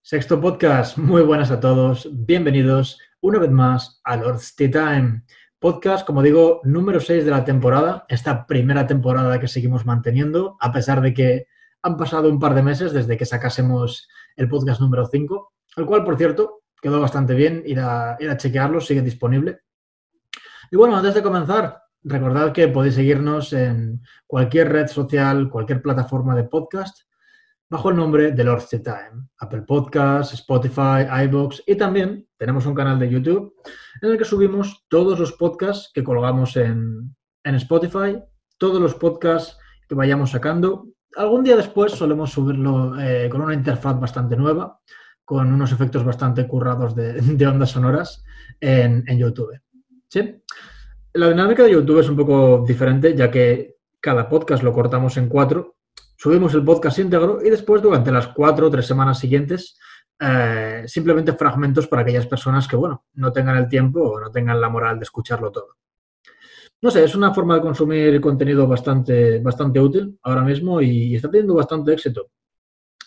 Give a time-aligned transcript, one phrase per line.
[0.00, 5.22] Sexto podcast, muy buenas a todos, bienvenidos una vez más a Lord's Tea Time.
[5.58, 10.72] Podcast, como digo, número 6 de la temporada, esta primera temporada que seguimos manteniendo, a
[10.72, 11.46] pesar de que
[11.82, 16.04] han pasado un par de meses desde que sacásemos el podcast número 5, el cual,
[16.04, 19.60] por cierto, quedó bastante bien, ir a, ir a chequearlo, sigue disponible.
[20.70, 26.34] Y bueno, antes de comenzar, recordad que podéis seguirnos en cualquier red social, cualquier plataforma
[26.34, 27.02] de podcast,
[27.72, 29.28] bajo el nombre de Lord Time.
[29.38, 33.54] Apple Podcasts, Spotify, iBox y también tenemos un canal de YouTube
[34.02, 38.22] en el que subimos todos los podcasts que colgamos en, en Spotify,
[38.58, 39.56] todos los podcasts
[39.88, 40.88] que vayamos sacando.
[41.16, 44.78] Algún día después solemos subirlo eh, con una interfaz bastante nueva,
[45.24, 48.22] con unos efectos bastante currados de, de ondas sonoras
[48.60, 49.58] en, en YouTube.
[50.08, 50.42] ¿Sí?
[51.14, 55.30] La dinámica de YouTube es un poco diferente, ya que cada podcast lo cortamos en
[55.30, 55.76] cuatro
[56.22, 59.76] subimos el podcast íntegro y después durante las cuatro o tres semanas siguientes
[60.20, 64.60] eh, simplemente fragmentos para aquellas personas que, bueno, no tengan el tiempo o no tengan
[64.60, 65.78] la moral de escucharlo todo.
[66.80, 71.28] No sé, es una forma de consumir contenido bastante, bastante útil ahora mismo y, está
[71.28, 72.28] teniendo bastante éxito.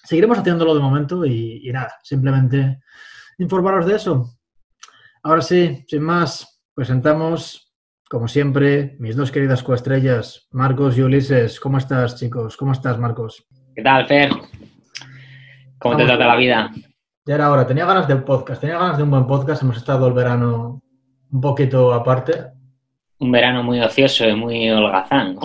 [0.03, 2.81] Seguiremos haciéndolo de momento y, y nada, simplemente
[3.37, 4.37] informaros de eso.
[5.23, 7.64] Ahora sí, sin más, presentamos
[8.15, 11.59] como siempre, mis dos queridas coestrellas, Marcos y Ulises.
[11.59, 12.55] ¿Cómo estás, chicos?
[12.55, 13.45] ¿Cómo estás, Marcos?
[13.75, 14.29] ¿Qué tal, Fer?
[15.77, 16.71] ¿Cómo te trata la vida?
[17.25, 17.67] Ya era hora.
[17.67, 18.61] Tenía ganas del podcast.
[18.61, 19.63] Tenía ganas de un buen podcast.
[19.63, 20.81] Hemos estado el verano
[21.29, 22.31] un poquito aparte.
[23.19, 25.35] Un verano muy ocioso y muy holgazán.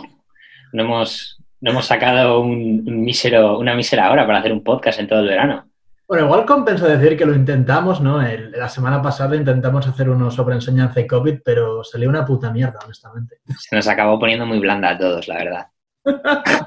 [0.72, 5.08] No hemos, no hemos sacado un, mísero, una mísera hora para hacer un podcast en
[5.08, 5.68] todo el verano.
[6.10, 8.20] Bueno, igual compensa decir que lo intentamos, ¿no?
[8.20, 12.80] la semana pasada intentamos hacer uno sobre enseñanza y COVID, pero salió una puta mierda,
[12.84, 13.36] honestamente.
[13.56, 15.66] Se nos acabó poniendo muy blanda a todos, la verdad.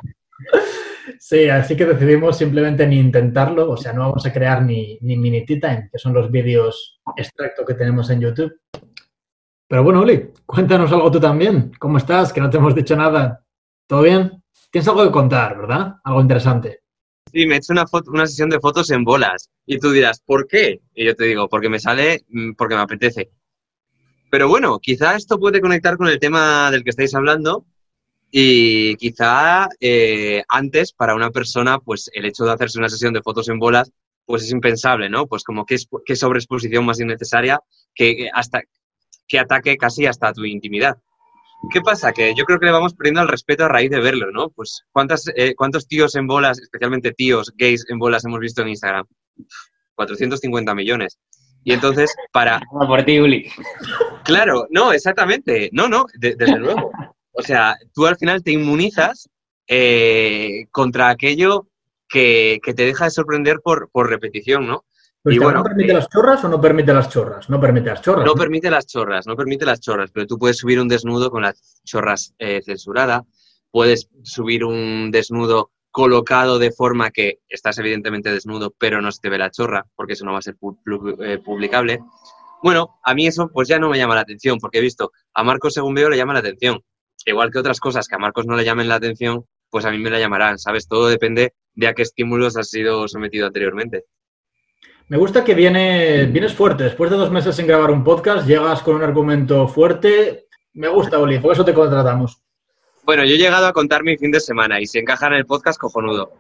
[1.20, 5.18] sí, así que decidimos simplemente ni intentarlo, o sea, no vamos a crear ni, ni
[5.18, 8.62] mini time, que son los vídeos extracto que tenemos en YouTube.
[9.68, 11.74] Pero bueno, Uli, cuéntanos algo tú también.
[11.80, 12.32] ¿Cómo estás?
[12.32, 13.44] Que no te hemos dicho nada.
[13.90, 14.42] ¿Todo bien?
[14.72, 15.96] Tienes algo que contar, ¿verdad?
[16.02, 16.83] Algo interesante.
[17.32, 19.50] Sí, me he hecho una, foto, una sesión de fotos en bolas.
[19.66, 20.82] Y tú dirás, ¿por qué?
[20.94, 23.32] Y yo te digo, porque me sale, mm, porque me apetece.
[24.30, 27.66] Pero bueno, quizá esto puede conectar con el tema del que estáis hablando
[28.32, 33.22] y quizá eh, antes para una persona, pues el hecho de hacerse una sesión de
[33.22, 33.92] fotos en bolas,
[34.26, 35.28] pues es impensable, ¿no?
[35.28, 37.60] Pues como que, es, que sobreexposición más innecesaria
[37.94, 38.64] que hasta
[39.28, 40.98] que ataque casi hasta tu intimidad.
[41.72, 42.12] ¿Qué pasa?
[42.12, 44.50] Que yo creo que le vamos perdiendo el respeto a raíz de verlo, ¿no?
[44.50, 48.70] Pues ¿cuántas, eh, ¿cuántos tíos en bolas, especialmente tíos gays en bolas hemos visto en
[48.70, 49.06] Instagram?
[49.96, 51.18] 450 millones.
[51.64, 52.60] Y entonces, para...
[52.88, 53.50] Por ti, Uli.
[54.24, 55.70] Claro, no, exactamente.
[55.72, 56.92] No, no, desde luego.
[57.32, 59.30] O sea, tú al final te inmunizas
[59.68, 61.68] eh, contra aquello
[62.10, 64.84] que, que, te deja de sorprender por, por repetición, ¿no?
[65.26, 67.50] Y bueno, ¿No permite eh, las chorras o no permite las chorras?
[67.50, 68.26] No permite las chorras.
[68.26, 71.44] No, permite las chorras, no permite las chorras, pero tú puedes subir un desnudo con
[71.44, 73.24] las chorras eh, censurada,
[73.72, 79.30] puedes subir un desnudo colocado de forma que estás evidentemente desnudo, pero no se te
[79.30, 80.58] ve la chorra, porque eso no va a ser
[81.22, 82.00] eh, publicable.
[82.62, 85.44] Bueno, a mí eso pues ya no me llama la atención, porque he visto a
[85.44, 86.82] Marcos, según veo, le llama la atención.
[87.26, 89.98] Igual que otras cosas que a Marcos no le llamen la atención, pues a mí
[89.98, 90.88] me la llamarán, ¿sabes?
[90.88, 94.06] Todo depende de a qué estímulos has sido sometido anteriormente.
[95.10, 96.86] Me gusta que viene, vienes fuerte.
[96.86, 100.48] Después de dos meses sin grabar un podcast, llegas con un argumento fuerte.
[100.74, 102.42] Me gusta, Oli, por eso te contratamos.
[103.04, 105.46] Bueno, yo he llegado a contar mi fin de semana y si encaja en el
[105.46, 106.32] podcast, cojonudo.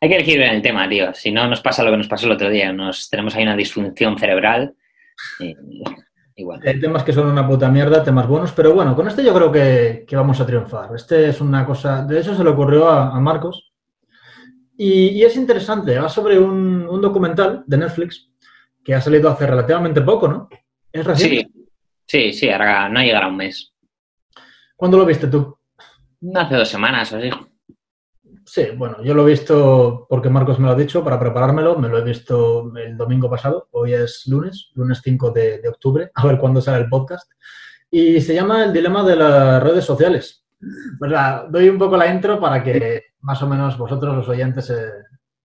[0.00, 1.14] Hay que elegir en el tema, tío.
[1.14, 2.72] Si no, nos pasa lo que nos pasó el otro día.
[2.72, 4.74] Nos tenemos ahí una disfunción cerebral.
[6.34, 6.60] igual.
[6.66, 9.52] Hay temas que son una puta mierda, temas buenos, pero bueno, con este yo creo
[9.52, 10.90] que, vamos a triunfar.
[10.96, 12.02] Este es una cosa.
[12.02, 13.73] De hecho, se le ocurrió a Marcos
[14.76, 18.30] y, es interesante, va sobre un, documental de Netflix
[18.82, 20.48] que ha salido hace relativamente poco, ¿no?
[20.92, 21.50] ¿Es reciente?
[22.06, 23.72] Sí, sí, sí, ahora no llegará un mes.
[24.76, 25.56] ¿Cuándo lo viste tú?
[26.34, 27.30] Hace dos semanas o así.
[28.46, 31.88] Sí, bueno, yo lo he visto porque Marcos me lo ha dicho para preparármelo, me
[31.88, 36.26] lo he visto el domingo pasado, hoy es lunes, lunes 5 de, de octubre, a
[36.26, 37.30] ver cuándo sale el podcast.
[37.90, 40.43] Y se llama El dilema de las redes sociales.
[40.98, 44.70] Pues la, doy un poco la intro para que más o menos vosotros, los oyentes,
[44.70, 44.90] eh,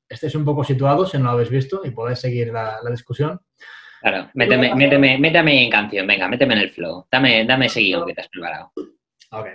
[0.07, 3.39] estéis un poco situados si no lo habéis visto y podéis seguir la, discusión.
[4.01, 7.07] Claro, méteme, méteme, méteme, en canción, venga, méteme en el flow.
[7.12, 8.71] Dame, dame ese guion que te has preparado.
[9.31, 9.48] Ok.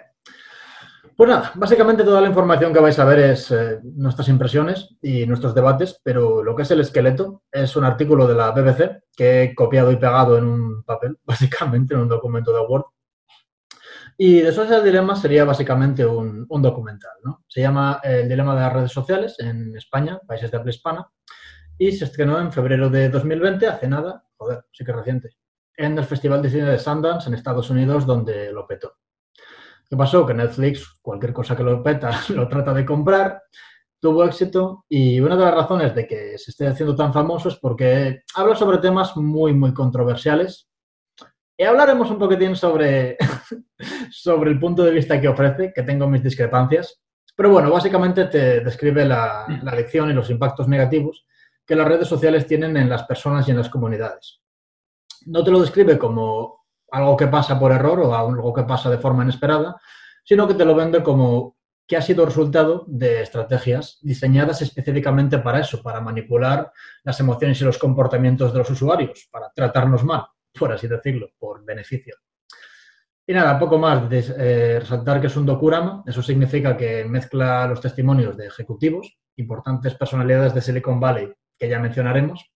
[1.17, 5.27] Pues nada, básicamente toda la información que vais a ver es eh, nuestras impresiones y
[5.27, 9.43] nuestros debates, pero lo que es el esqueleto es un artículo de la BBC que
[9.43, 12.85] he copiado y pegado en un papel, básicamente en un documento de Word,
[14.17, 17.43] Y de Social Dilemma sería básicamente un, documental, ¿no?
[17.49, 21.09] Se llama El dilema de las redes sociales en España, países de habla hispana,
[21.77, 25.31] y se estrenó en febrero de 2020, hace nada, joder, sí que reciente,
[25.77, 28.95] en el Festival de Cine de Sundance en Estados Unidos, donde lo petó.
[29.89, 30.25] ¿Qué pasó?
[30.25, 33.43] Que Netflix, cualquier cosa que lo peta, lo trata de comprar,
[34.01, 37.57] tuvo éxito y una de las razones de que se esté haciendo tan famoso es
[37.57, 40.69] porque habla sobre temas muy, muy controversiales.
[41.57, 43.17] Y hablaremos un poquitín sobre,
[44.11, 47.01] sobre el punto de vista que ofrece, que tengo mis discrepancias.
[47.37, 51.27] Pero bueno, básicamente te describe la, la adicción y los impactos negativos
[51.67, 54.41] que las redes sociales tienen en las personas y en las comunidades.
[55.27, 58.99] No te lo describe como algo que pasa por error o algo que pasa de
[58.99, 59.81] forma inesperada,
[60.25, 61.57] sino que te lo vende como
[61.87, 66.73] que ha sido resultado de estrategias diseñadas específicamente para eso, para manipular
[67.03, 70.25] las emociones y los comportamientos de los usuarios, para tratarnos mal,
[70.59, 72.17] por así decirlo, por beneficio.
[73.27, 77.67] Y nada, poco más, de, eh, resaltar que es un docurama, eso significa que mezcla
[77.67, 82.51] los testimonios de ejecutivos, importantes personalidades de Silicon Valley que ya mencionaremos.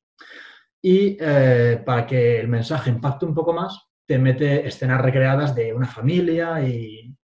[0.83, 5.73] Y eh, para que el mensaje impacte un poco más, te mete escenas recreadas de
[5.73, 7.15] una familia y...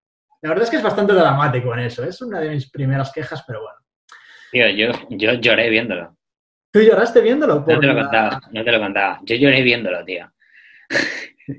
[0.42, 2.04] La verdad es que es bastante dramático en eso.
[2.04, 3.78] Es una de mis primeras quejas, pero bueno.
[4.52, 6.16] Tío, yo, yo lloré viéndolo.
[6.70, 7.64] ¿Tú lloraste viéndolo?
[7.66, 9.20] no te lo contaba, no te lo contaba.
[9.24, 10.30] Yo lloré viéndolo, tío.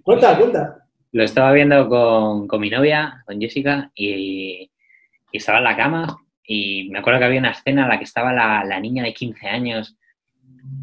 [0.03, 0.77] Cuenta, cuenta.
[1.11, 4.71] Lo estaba viendo con, con mi novia, con Jessica, y, y,
[5.31, 8.33] estaba en la cama y me acuerdo que había una escena en la que estaba
[8.33, 9.95] la, la niña de 15 años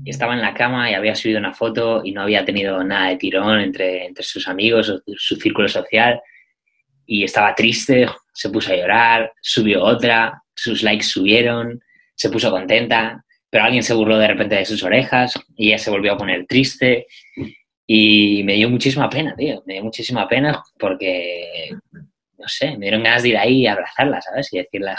[0.05, 3.17] estaba en la cama y había subido una foto y no había tenido nada de
[3.17, 6.21] tirón entre, entre sus amigos o su círculo social
[7.07, 11.81] y estaba triste, se puso a llorar, subió otra, sus likes subieron,
[12.15, 15.91] se puso contenta, pero alguien se burló de repente de sus orejas y ella se
[15.91, 17.07] volvió a poner triste
[17.95, 21.71] y me dio muchísima pena, tío, me dio muchísima pena porque,
[22.39, 24.51] no sé, me dieron ganas de ir ahí y abrazarla, ¿sabes?
[24.53, 24.95] Y decirle,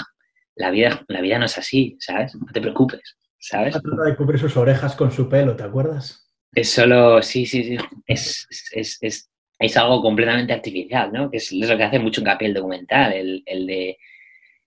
[0.55, 2.35] la vida, la vida no es así, ¿sabes?
[2.35, 3.17] No te preocupes.
[3.39, 3.73] ¿sabes?
[3.81, 6.29] Trata de cubrir sus orejas con su pelo, ¿te acuerdas?
[6.53, 11.31] Es solo, sí, sí, sí, es, es, es, es algo completamente artificial, ¿no?
[11.31, 13.97] Que es, lo que hace mucho hincapié el documental, el, el de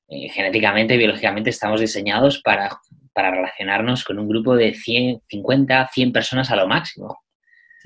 [0.09, 2.71] eh, genéticamente, biológicamente estamos diseñados para,
[3.13, 7.21] para relacionarnos con un grupo de 100, 50, 100 personas a lo máximo.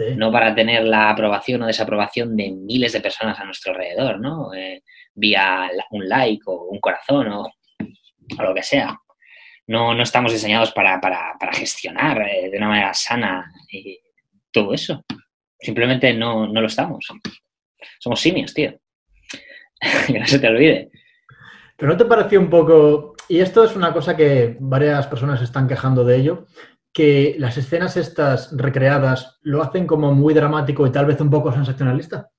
[0.01, 0.17] Sí.
[0.17, 4.55] No para tener la aprobación o desaprobación de miles de personas a nuestro alrededor, ¿no?
[4.55, 4.83] Eh,
[5.15, 7.43] vía un like o un corazón o,
[8.39, 8.99] o lo que sea
[9.71, 13.99] no, no estamos diseñados para, para, para gestionar eh, de una manera sana eh,
[14.51, 15.05] todo eso.
[15.61, 17.07] Simplemente no, no, lo estamos.
[18.01, 18.75] Somos simios, tío.
[20.09, 20.91] que no se te olvide.
[21.77, 25.69] Pero ¿no te pareció un poco, y esto es una cosa que varias personas están
[25.69, 26.47] quejando de ello,
[26.93, 31.53] que las escenas estas recreadas lo hacen como muy dramático y tal vez un poco
[31.53, 32.31] sensacionalista?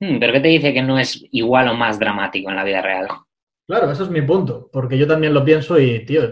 [0.00, 2.82] Hmm, ¿Pero qué te dice que no es igual o más dramático en la vida
[2.82, 3.08] real?
[3.66, 6.22] Claro, ese es mi punto, porque yo también lo pienso y, tío.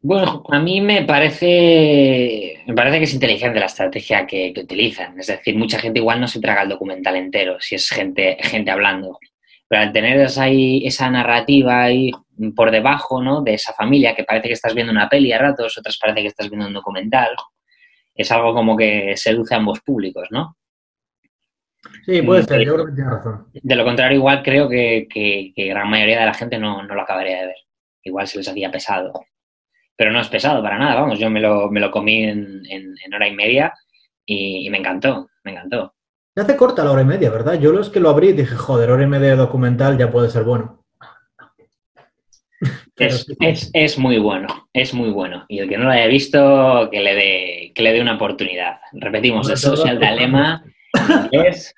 [0.00, 5.18] Bueno, a mí me parece, me parece que es inteligente la estrategia que, que, utilizan.
[5.18, 8.70] Es decir, mucha gente igual no se traga el documental entero, si es gente, gente
[8.70, 9.18] hablando.
[9.68, 12.12] Pero al tener esa, esa narrativa ahí
[12.54, 13.42] por debajo, ¿no?
[13.42, 16.28] De esa familia, que parece que estás viendo una peli a ratos, otras parece que
[16.28, 17.30] estás viendo un documental,
[18.14, 20.56] es algo como que seduce a ambos públicos, ¿no?
[22.06, 23.46] Sí, puede ser, yo creo que tiene razón.
[23.52, 26.94] De lo contrario, igual creo que, que, que gran mayoría de la gente no, no,
[26.94, 27.56] lo acabaría de ver.
[28.02, 29.12] Igual se les hacía pesado.
[29.96, 32.94] Pero no es pesado para nada, vamos, yo me lo, me lo comí en, en,
[33.04, 33.72] en, hora y media
[34.26, 35.94] y, y, me encantó, me encantó.
[36.34, 37.54] Se hace corta la hora y media, ¿verdad?
[37.60, 40.42] Yo los que lo abrí dije, joder, hora y media de documental ya puede ser
[40.42, 40.83] bueno.
[42.96, 45.44] Es, es, es, muy bueno, es muy bueno.
[45.48, 48.76] Y el que no lo haya visto, que le dé, que le dé una oportunidad.
[48.92, 50.64] Repetimos, el Social Dilemma
[51.32, 51.74] es...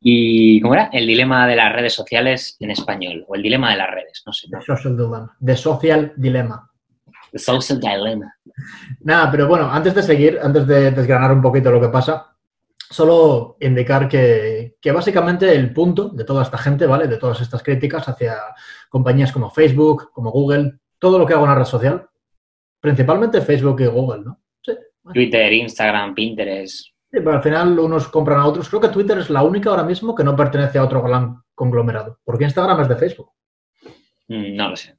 [0.00, 0.90] y, ¿cómo era?
[0.92, 4.32] El dilema de las redes sociales en español, o el dilema de las redes, no
[4.32, 4.48] sé.
[4.50, 5.36] The Social Dilemma.
[5.44, 6.70] The Social Dilemma.
[7.30, 8.34] The Social Dilemma.
[9.00, 12.33] Nada, pero bueno, antes de seguir, antes de desgranar un poquito lo que pasa,
[12.90, 17.06] solo indicar que, que, básicamente el punto de toda esta gente, ¿vale?
[17.08, 18.38] De todas estas críticas hacia
[18.88, 22.08] compañías como Facebook, como Google, todo lo que haga una red social,
[22.80, 24.40] principalmente Facebook y Google, ¿no?
[24.62, 24.72] Sí.
[25.02, 25.14] Bueno.
[25.14, 28.68] Twitter, Instagram, Pinterest, Sí, pero al final unos compran a otros.
[28.68, 32.18] Creo que Twitter es la única ahora mismo que no pertenece a otro gran conglomerado.
[32.24, 33.30] Porque Instagram es de Facebook.
[34.26, 34.98] Mm, no lo sé.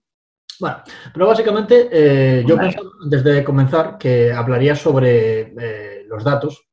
[0.58, 0.78] Bueno,
[1.14, 2.70] pero básicamente eh, yo vale.
[2.70, 6.66] pensaba antes de comenzar que hablaría sobre eh, los datos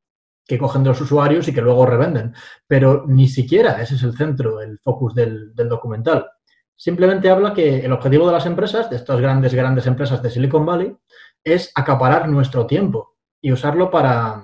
[0.45, 2.33] que cogen de los usuarios y que luego revenden.
[2.67, 6.29] Pero ni siquiera ese es el centro, el focus del, documental.
[6.75, 10.65] Simplemente habla que el objetivo de las empresas, de estas grandes, grandes empresas de Silicon
[10.65, 10.95] Valley,
[11.43, 14.43] es acaparar nuestro tiempo y usarlo para,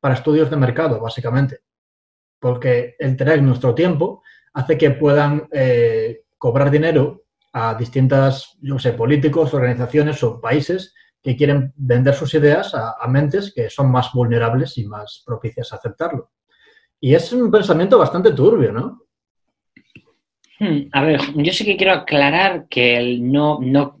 [0.00, 1.60] para estudios de mercado, básicamente.
[2.40, 4.22] porque el tener nuestro tiempo
[4.54, 11.36] hace que puedan eh, cobrar dinero a distintas, yo sé, políticos, organizaciones o países que
[11.36, 16.30] quieren vender sus ideas a, mentes que son más vulnerables y más propicias a aceptarlo.
[16.98, 19.02] Y es un pensamiento bastante turbio, ¿no?
[20.58, 23.98] Hmm, a ver, yo sí que quiero aclarar que el no, no,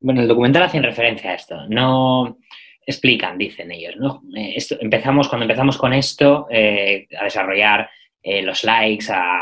[0.00, 2.38] bueno, el documental hace referencia a esto, no
[2.84, 4.22] explican, dicen ellos, ¿no?
[4.36, 7.88] Eh, empezamos, cuando empezamos con esto, eh, a desarrollar
[8.22, 9.40] eh, los likes, a,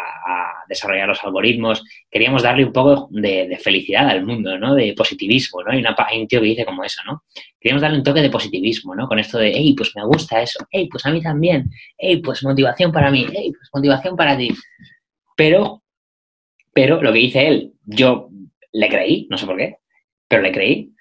[0.69, 4.77] desarrollar los algoritmos, queríamos darle un poco de, de, felicidad al mundo, ¿no?
[4.77, 5.73] De positivismo, ¿no?
[5.73, 7.25] Hay, una, hay un tío que dice como eso, ¿no?
[7.59, 9.09] Queríamos darle un toque de positivismo, ¿no?
[9.09, 11.69] Con esto de, hey, pues me gusta eso, hey, pues a mí también,
[11.99, 14.55] hey, pues motivación para mí, hey, pues motivación para ti.
[15.37, 15.83] Pero,
[16.73, 18.29] pero lo que dice él, yo
[18.73, 19.79] le creí, no sé por qué,
[20.29, 20.95] pero le creí,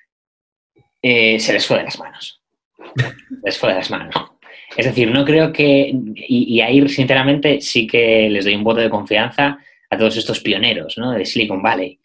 [1.02, 2.42] eh, se les fue de las manos.
[2.96, 4.16] Se les fue de las manos.
[4.76, 8.90] Es decir, no creo que, y, ahí sinceramente sí que les doy un voto de
[8.90, 9.58] confianza
[9.90, 11.12] a todos estos pioneros ¿no?
[11.12, 12.00] de Silicon Valley,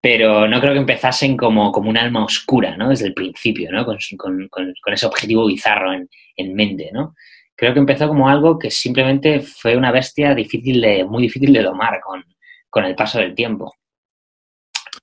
[0.00, 2.90] pero no creo que empezasen como, como un alma oscura ¿no?
[2.90, 3.84] desde el principio, ¿no?
[3.84, 6.90] con, con, con, con ese objetivo bizarro en, en, mente.
[6.92, 7.14] ¿no?
[7.56, 11.62] Creo que empezó como algo que simplemente fue una bestia difícil de, muy difícil de
[11.62, 12.24] domar con,
[12.70, 13.74] con el paso del tiempo.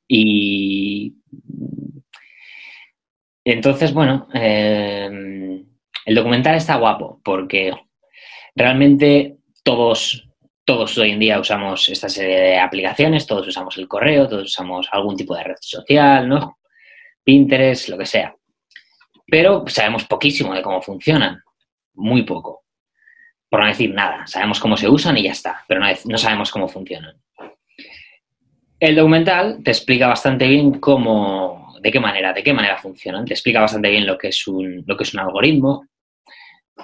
[0.08, 1.16] Y
[3.44, 5.66] entonces, bueno, eh,
[6.06, 7.74] el documental está guapo porque
[8.56, 10.28] realmente todos,
[10.64, 14.88] todos hoy en día usamos esta serie de aplicaciones, todos usamos el correo, todos usamos
[14.92, 16.60] algún tipo de red social, ¿no?
[17.24, 18.36] Pinterest, lo que sea.
[19.28, 21.42] Pero sabemos poquísimo de cómo funcionan,
[21.96, 22.64] muy poco.
[23.50, 26.68] Por no decir nada, sabemos cómo se usan y ya está, pero no, sabemos cómo
[26.68, 27.16] funcionan.
[28.80, 33.26] El documental te explica bastante bien cómo, de qué manera, de qué manera funcionan.
[33.26, 35.88] Te explica bastante bien lo que es un, lo que es un algoritmo,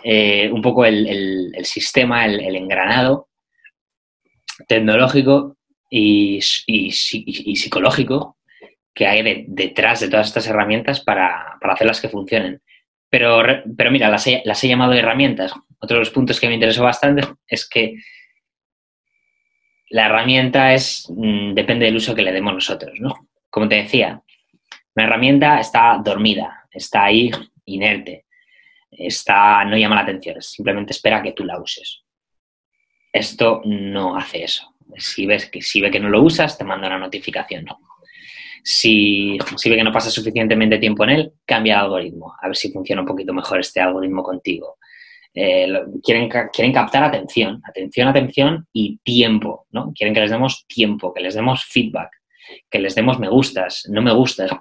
[0.04, 3.30] eh, un poco el, sistema, el, engranado
[4.68, 5.58] tecnológico
[5.90, 8.38] y, psicológico
[8.94, 12.62] que hay de, detrás de todas estas herramientas para, hacerlas que funcionen.
[13.10, 13.44] Pero,
[13.76, 15.54] pero mira, las he, las he llamado herramientas.
[15.80, 17.96] Otro de los puntos que me interesó bastante es que
[19.90, 23.28] la herramienta es, mmm, depende del uso que le demos nosotros, ¿no?
[23.50, 24.22] Como te decía,
[24.96, 27.32] una herramienta está dormida, está ahí
[27.66, 28.26] inerte,
[28.92, 32.04] está, no llama la atención, simplemente espera que tú la uses.
[33.12, 34.76] Esto no hace eso.
[34.98, 37.66] Si ves que si ve que no lo usas, te manda una notificación.
[37.66, 37.80] ¿no?
[38.64, 42.56] Si, si ve que no pasas suficientemente tiempo en él, cambia el algoritmo, a ver
[42.56, 44.78] si funciona un poquito mejor este algoritmo contigo.
[45.34, 45.68] Eh,
[46.04, 49.94] quieren, quieren captar atención, atención, atención y tiempo, ¿no?
[49.94, 52.12] Quieren que les demos tiempo, que les demos feedback,
[52.70, 54.52] que les demos me gustas, no me gustas.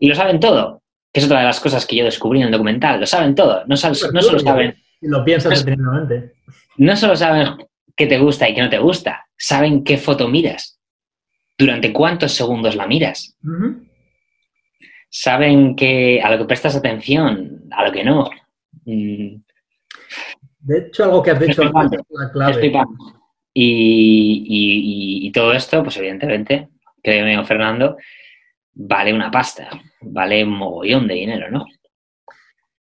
[0.00, 0.82] Y lo saben todo,
[1.16, 3.64] que es otra de las cosas que yo descubrí en el documental, lo saben todo,
[3.66, 4.76] no, sal, no solo saben...
[5.00, 6.34] Lo piensas detenidamente.
[6.76, 7.54] No solo saben
[7.96, 10.78] qué te gusta y qué no te gusta, saben qué foto miras,
[11.56, 13.34] durante cuántos segundos la miras.
[13.42, 13.88] Uh -huh.
[15.08, 18.28] Saben que a lo que prestas atención, a lo que no.
[18.84, 19.36] Mm,
[20.58, 22.72] de hecho, algo que has dicho antes es la clave.
[23.54, 26.68] Y, y, y, todo esto, pues evidentemente,
[27.02, 27.96] créeme, Fernando,
[28.74, 29.70] vale una pasta,
[30.12, 31.66] vale un mogollón de dinero, ¿no?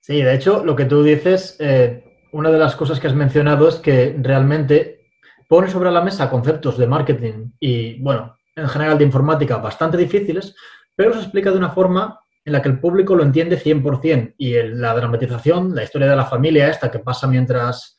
[0.00, 3.68] Sí, de hecho, lo que tú dices, eh, una de las cosas que has mencionado
[3.68, 5.10] es que realmente
[5.48, 10.54] pone sobre la mesa conceptos de marketing y, bueno, en general de informática bastante difíciles,
[10.94, 14.54] pero los explica de una forma en la que el público lo entiende 100% y
[14.62, 17.96] la dramatización, la historia de la familia esta que pasa mientras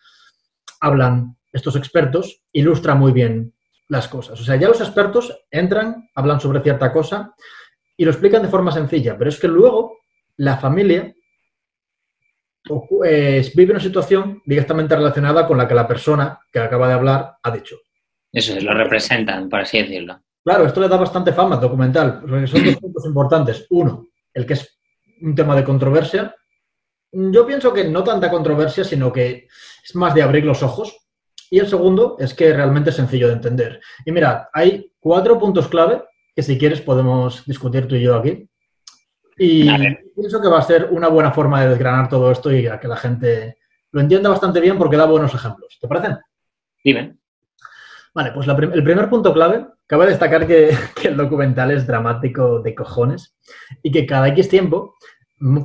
[0.79, 3.53] hablan estos expertos, ilustra muy bien
[3.89, 4.39] las cosas.
[4.39, 7.33] O sea, ya los expertos entran, hablan sobre cierta cosa
[7.97, 9.97] y lo explican de forma sencilla, pero es que luego
[10.37, 11.13] la familia
[13.05, 17.37] eh, vive una situación directamente relacionada con la que la persona que acaba de hablar
[17.41, 17.77] ha dicho.
[18.31, 20.21] Eso es, lo representan, por así decirlo.
[20.43, 23.65] Claro, esto le da bastante fama al documental, son dos puntos importantes.
[23.69, 24.79] Uno, el que es
[25.21, 26.35] un tema de controversia.
[27.11, 29.47] Yo pienso que no tanta controversia, sino que
[29.83, 30.95] es más de abrir los ojos.
[31.49, 33.81] Y el segundo es que realmente es sencillo de entender.
[34.05, 36.03] Y mira, hay cuatro puntos clave
[36.37, 38.47] que si quieres podemos discutir tú y yo aquí.
[39.39, 39.67] Y
[40.15, 42.87] pienso que va a ser una buena forma de desgranar todo esto y a que
[42.87, 43.57] la gente
[43.91, 45.79] lo entienda bastante bien porque da buenos ejemplos.
[45.81, 46.19] ¿Te parecen?
[46.83, 47.17] Dime.
[48.13, 52.59] Vale, pues prim el primer punto clave, cabe destacar que, que, el documental es dramático
[52.59, 53.35] de cojones
[53.81, 54.93] y que cada X tiempo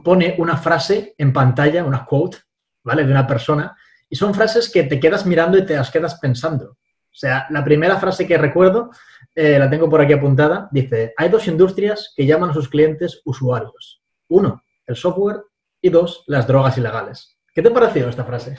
[0.03, 2.39] pone una frase en pantalla, una quote,
[2.83, 3.05] ¿vale?
[3.05, 3.77] De una persona,
[4.09, 6.79] y son frases que te quedas mirando y te las quedas pensando.
[7.13, 8.91] O sea, la primera frase que recuerdo,
[9.35, 13.23] eh, la tengo por aquí apuntada, dice, hay dos industrias que llaman a sus clientes
[13.25, 14.03] usuarios.
[14.29, 15.43] Uno, el software,
[15.83, 17.37] y dos, las drogas ilegales.
[17.53, 18.57] ¿Qué te pareció esta frase?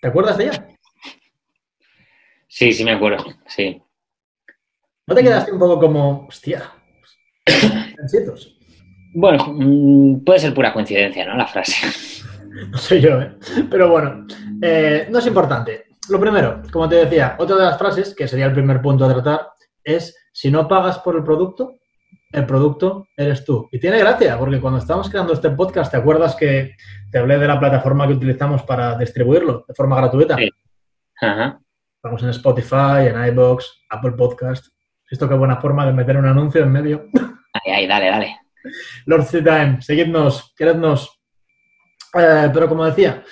[0.00, 0.68] ¿Te acuerdas de ella?
[2.46, 3.82] Sí, sí me acuerdo, sí.
[5.06, 6.70] ¿No te quedaste un poco como, hostia,
[8.00, 8.58] ansitos?
[9.14, 11.36] Bueno, mm, puede ser pura coincidencia, ¿no?
[11.36, 11.86] La frase.
[12.70, 13.36] No sé yo, ¿eh?
[13.70, 14.26] Pero bueno,
[14.62, 15.85] eh, no es importante.
[16.08, 19.12] Lo primero, como te decía, otra de las frases, que sería el primer punto a
[19.12, 19.48] tratar,
[19.82, 21.74] es si no pagas por el producto,
[22.32, 23.68] el producto eres tú.
[23.72, 26.76] Y tiene gracia, porque cuando estábamos creando este podcast, ¿te acuerdas que
[27.10, 30.36] te hablé de la plataforma que utilizamos para distribuirlo de forma gratuita?
[30.36, 30.50] Sí.
[31.20, 31.58] Ajá.
[31.96, 34.66] Estamos en Spotify, en iBox, Apple Podcast.
[35.10, 37.06] Esto qué buena forma de meter un anuncio en medio.
[37.52, 38.36] Ahí, ahí, dale, dale.
[39.06, 41.20] Lord C Time, seguidnos, querednos.
[42.14, 43.22] Eh, pero como decía,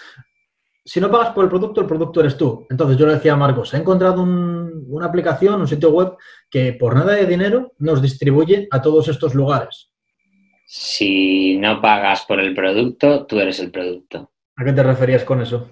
[0.85, 2.67] si no pagas por el producto, el producto eres tú.
[2.71, 6.13] Entonces yo le decía a Marcos, he encontrado un- una aplicación, un sitio web
[6.51, 9.91] que por nada de dinero nos distribuye a todos estos lugares.
[10.67, 14.31] Si no pagas por el producto, tú eres el producto.
[14.57, 15.71] ¿A qué te referías con eso?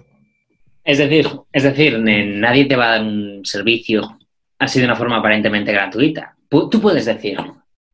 [0.83, 4.17] Es decir, es decir, nadie te va a dar un servicio
[4.59, 6.35] así de una forma aparentemente gratuita.
[6.49, 7.37] Tú puedes decir,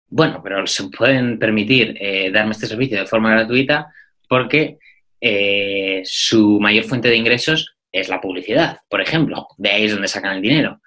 [0.09, 3.93] bueno, pero se pueden permitir eh, darme este servicio de forma gratuita
[4.27, 4.79] porque
[5.21, 9.47] eh, su mayor fuente de ingresos es la publicidad, por ejemplo.
[9.57, 10.81] De ahí es donde sacan el dinero.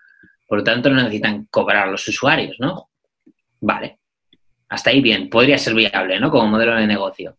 [0.47, 2.91] Por lo tanto, no necesitan cobrar a los usuarios, ¿no?
[3.61, 3.99] Vale.
[4.69, 5.29] Hasta ahí bien.
[5.29, 6.31] Podría ser viable, ¿no?
[6.31, 7.39] Como modelo de negocio.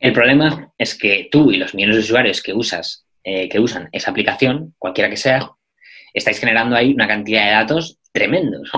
[0.00, 3.88] El problema es que tú y los millones de usuarios que usas, eh, que usan
[3.92, 5.50] esa aplicación, cualquiera que sea,
[6.12, 8.70] estáis generando ahí una cantidad de datos tremendos.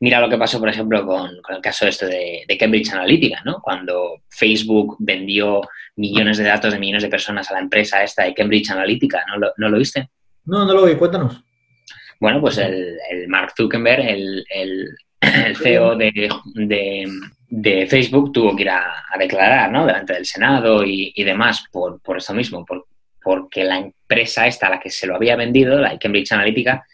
[0.00, 3.60] Mira lo que pasó, por ejemplo, con, el caso este de, de Cambridge Analytica, ¿no?
[3.62, 5.60] Cuando Facebook vendió
[5.96, 9.36] millones de datos de millones de personas a la empresa esta de Cambridge Analytica, ¿no
[9.38, 10.08] lo, no lo viste?
[10.46, 11.42] No, no lo vi, cuéntanos.
[12.20, 17.08] Bueno, pues el, el Mark Zuckerberg, el, el- el CEO de, de-
[17.48, 19.86] de Facebook, tuvo que ir a, a declarar ¿no?
[19.86, 22.86] delante del Senado y, y demás por, por eso mismo, por-
[23.22, 26.84] porque la empresa esta a la que se lo había vendido, la Cambridge Analytica,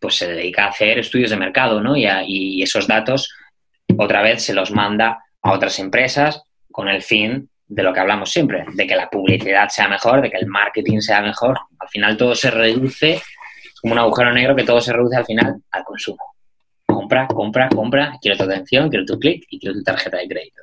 [0.00, 1.96] pues se dedica a hacer estudios de mercado, ¿no?
[1.96, 3.32] Y, a- y esos datos
[3.96, 8.30] otra vez se los manda a otras empresas con el fin de lo que hablamos
[8.30, 11.58] siempre, de que la publicidad sea mejor, de que el marketing sea mejor.
[11.78, 15.24] Al final todo se reduce, es como un agujero negro que todo se reduce al
[15.24, 16.34] final al consumo.
[16.86, 20.62] Compra, compra, compra, quiero tu atención, quiero tu clic y quiero tu tarjeta de crédito.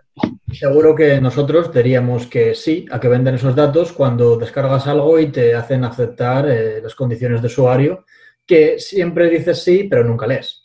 [0.51, 5.31] Seguro que nosotros diríamos que sí, a que venden esos datos cuando descargas algo y
[5.31, 8.05] te hacen aceptar eh, las condiciones de usuario,
[8.45, 10.63] que siempre dices sí, pero nunca lees.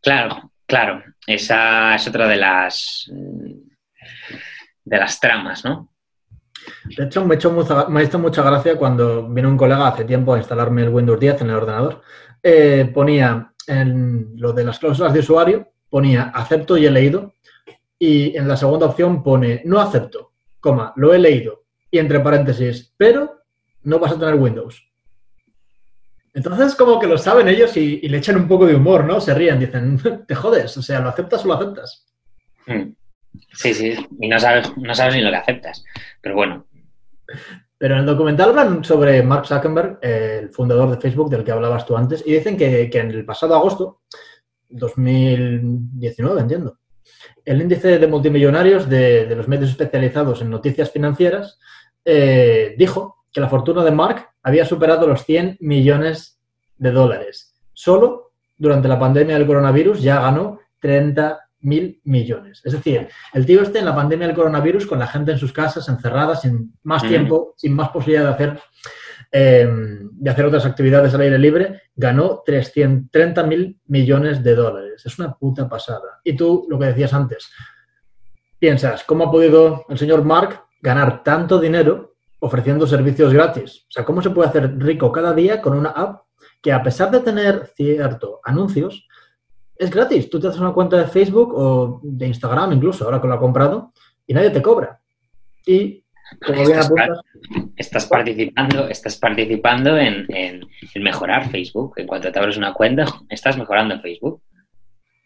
[0.00, 3.10] Claro, claro, esa es otra de las
[4.84, 5.88] de las tramas, ¿no?
[6.96, 9.88] De hecho, me, ha hecho mucha- me ha hecho mucha gracia cuando vino un colega
[9.88, 12.02] hace tiempo a instalarme el Windows 10 en el ordenador.
[12.42, 17.34] Eh, ponía en lo de las cláusulas de usuario, ponía acepto y he leído.
[17.98, 21.64] Y en la segunda opción pone no acepto, coma, lo he leído.
[21.90, 23.42] Y entre paréntesis, pero
[23.82, 24.82] no vas a tener Windows.
[26.32, 29.20] Entonces, como que lo saben ellos y, y le echan un poco de humor, ¿no?
[29.20, 32.06] Se ríen, dicen, te jodes, o sea, lo aceptas o lo aceptas.
[32.66, 32.90] Mm.
[33.52, 35.84] Sí, sí, y no sabes, no sabes ni lo que aceptas.
[36.20, 36.66] Pero bueno,
[37.78, 41.52] Pero en el documental hablan sobre Mark Zuckerberg, eh, el fundador de Facebook del que
[41.52, 44.02] hablabas tú antes, y dicen que, que en el pasado agosto,
[44.68, 46.78] 2019, entiendo,
[47.44, 51.58] el índice de multimillonarios de, los medios especializados en noticias financieras
[52.04, 56.40] eh, dijo que la fortuna de Mark había superado los 100 millones
[56.78, 57.54] de dólares.
[57.72, 62.60] Solo durante la pandemia del coronavirus ya ganó 30 mil millones.
[62.64, 65.52] Es decir, el tío este en la pandemia del coronavirus, con la gente en sus
[65.52, 67.08] casas, encerradas, sin más Mm.
[67.08, 68.60] tiempo, sin más posibilidad de hacer,
[69.32, 69.68] eh,
[70.12, 75.02] de hacer otras actividades al aire libre, ganó 330 mil millones de dólares.
[75.04, 76.20] Es una puta pasada.
[76.22, 77.50] Y tú, lo que decías antes,
[78.58, 83.86] piensas, ¿cómo ha podido el señor Mark ganar tanto dinero ofreciendo servicios gratis?
[83.88, 86.22] O sea, ¿cómo se puede hacer rico cada día con una app
[86.62, 89.06] que a pesar de tener cierto anuncios,
[89.76, 90.28] es gratis.
[90.30, 93.38] Tú te haces una cuenta de Facebook o de Instagram incluso, ahora que lo ha
[93.40, 93.92] comprado,
[94.26, 95.00] y nadie te cobra.
[95.66, 96.04] Y,
[96.44, 97.20] como bien Estás apuntas,
[97.76, 101.94] estás participando, estás participando en, en- en mejorar Facebook.
[101.96, 104.42] En cuanto te abres una cuenta, estás mejorando Facebook.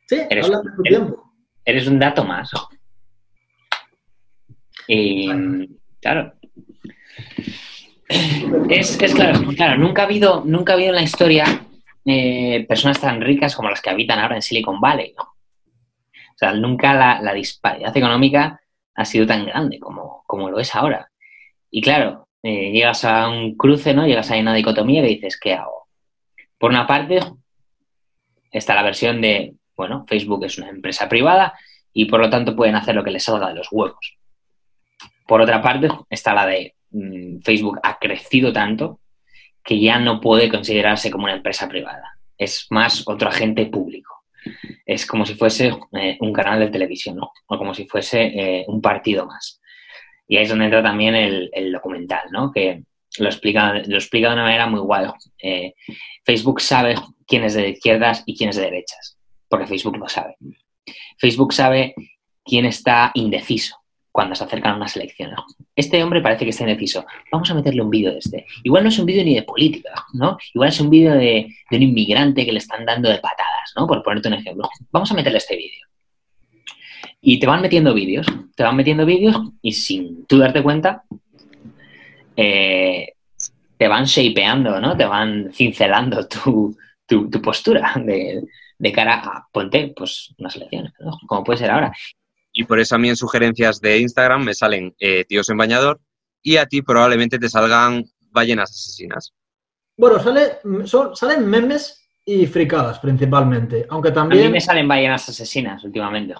[0.08, 1.32] sí, eres- de tu eres- tiempo.
[1.64, 2.50] Eres un dato más.
[4.86, 5.28] Y
[6.00, 6.32] claro.
[8.70, 11.44] Es, es claro, claro, nunca ha habido, nunca ha habido en la historia
[12.10, 15.12] eh, personas tan ricas como las que habitan ahora en Silicon Valley.
[15.14, 15.24] ¿no?
[15.24, 18.60] O sea, nunca la, disparidad económica
[18.94, 21.10] ha sido tan grande como, como lo es ahora.
[21.70, 24.06] Y claro, eh, llegas a un cruce, ¿no?
[24.06, 25.88] Llegas a una dicotomía que dices, ¿qué hago?
[26.56, 27.20] Por una parte,
[28.50, 31.58] está la versión de, bueno, Facebook es una empresa privada
[31.92, 34.16] y por lo tanto pueden hacer lo que les salga de los huevos.
[35.26, 39.00] Por otra parte, está la de mm, Facebook ha crecido tanto
[39.68, 42.18] que ya no puede considerarse como una empresa privada.
[42.38, 44.24] Es más otro agente público.
[44.86, 47.32] Es como si fuese eh, un canal de televisión, ¿no?
[47.46, 49.60] O como si fuese eh, un partido más.
[50.26, 52.50] Y ahí es donde entra también el, el documental, ¿no?
[52.50, 52.82] Que
[53.18, 55.08] lo explica, lo explica de una manera muy guay.
[55.42, 55.74] Eh,
[56.24, 56.94] Facebook sabe
[57.26, 59.18] quién es de izquierdas y quién es de derechas,
[59.50, 60.36] porque Facebook lo sabe.
[61.18, 61.94] Facebook sabe
[62.42, 63.77] quién está indeciso
[64.18, 65.38] cuando se acercan a unas elecciones.
[65.76, 67.06] Este hombre parece que está indeciso.
[67.30, 68.46] Vamos a meterle un vídeo de este.
[68.64, 70.36] Igual no es un vídeo ni de política, ¿no?
[70.52, 73.86] Igual es un vídeo de, un inmigrante que le están dando de patadas, ¿no?
[73.86, 74.68] Por ponerte un ejemplo.
[74.90, 75.86] Vamos a meterle este vídeo.
[77.20, 78.26] Y te van metiendo vídeos,
[78.56, 81.04] te van metiendo vídeos y sin tú darte cuenta,
[82.34, 83.12] eh,
[83.76, 84.96] te van shapeando, ¿no?
[84.96, 86.74] Te van cincelando tu
[87.40, 88.42] postura de,
[88.78, 91.16] de, cara a, ponte, pues, unas elecciones, ¿no?
[91.28, 91.92] Como puede ser ahora.
[92.58, 96.00] Y por eso a mí en sugerencias de Instagram me salen eh, tíos en bañador
[96.42, 99.32] y a ti probablemente te salgan ballenas asesinas.
[99.96, 104.42] Bueno, sale, son, salen memes y fricadas principalmente, aunque también...
[104.42, 106.34] A mí me salen ballenas asesinas últimamente.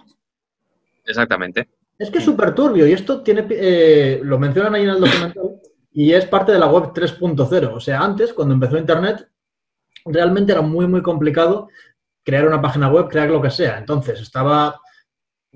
[1.05, 1.69] Exactamente.
[1.97, 5.61] Es que es súper turbio y esto tiene, eh, lo mencionan ahí en el documental,
[5.93, 7.73] y es parte de la web 3.0.
[7.73, 9.25] O sea, antes, cuando empezó Internet,
[10.05, 11.69] realmente era muy, muy complicado
[12.25, 13.79] crear una página web, crear lo que sea.
[13.79, 14.81] Entonces, estaba...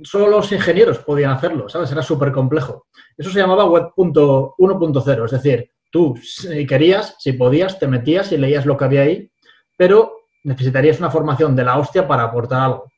[0.03, 1.93] Solo los ingenieros podían hacerlo, ¿sabes?
[1.93, 2.87] Era súper complejo.
[3.17, 8.39] Eso se llamaba web 1.0, es decir, tú si querías, si podías, te metías y
[8.39, 9.31] leías lo que había ahí,
[9.77, 12.93] pero necesitarías una formación de la hostia para aportar algo.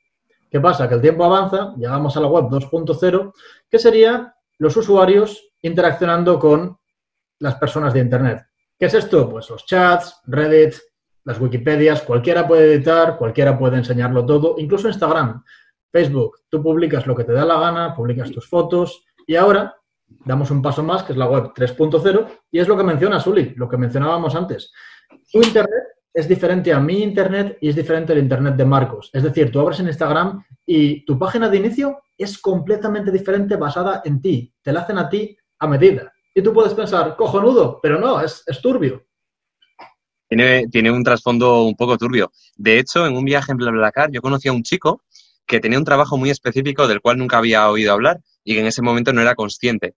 [0.50, 0.88] ¿Qué pasa?
[0.88, 3.32] Que el tiempo avanza, llegamos a la web 2.0,
[3.68, 6.78] que sería los usuarios interaccionando con
[7.40, 8.46] las personas de Internet.
[8.78, 9.28] ¿Qué es esto?
[9.28, 10.74] Pues los chats, Reddit,
[11.24, 15.42] las Wikipedias, cualquiera puede editar, cualquiera puede enseñarlo todo, incluso Instagram,
[15.94, 16.40] Facebook.
[16.48, 19.76] Tú publicas lo que te da la gana, publicas tus fotos y ahora
[20.24, 23.54] damos un paso más, que es la web 3.0, y es lo que menciona Sully,
[23.54, 24.72] lo que mencionábamos antes.
[25.30, 29.08] Tu Internet es diferente a mi Internet y es diferente al Internet de Marcos.
[29.12, 34.02] Es decir, tú abres en Instagram y tu página de inicio es completamente diferente basada
[34.04, 34.52] en ti.
[34.62, 36.12] Te la hacen a ti a medida.
[36.34, 39.04] Y tú puedes pensar, cojonudo, pero no, es, es turbio.
[40.28, 42.32] Tiene, tiene, un trasfondo un poco turbio.
[42.56, 45.02] De hecho, en un viaje en BlaBlaCar yo conocí a un chico
[45.46, 48.66] que tenía un trabajo muy específico del cual nunca había oído hablar y que en
[48.66, 49.94] ese momento no era consciente.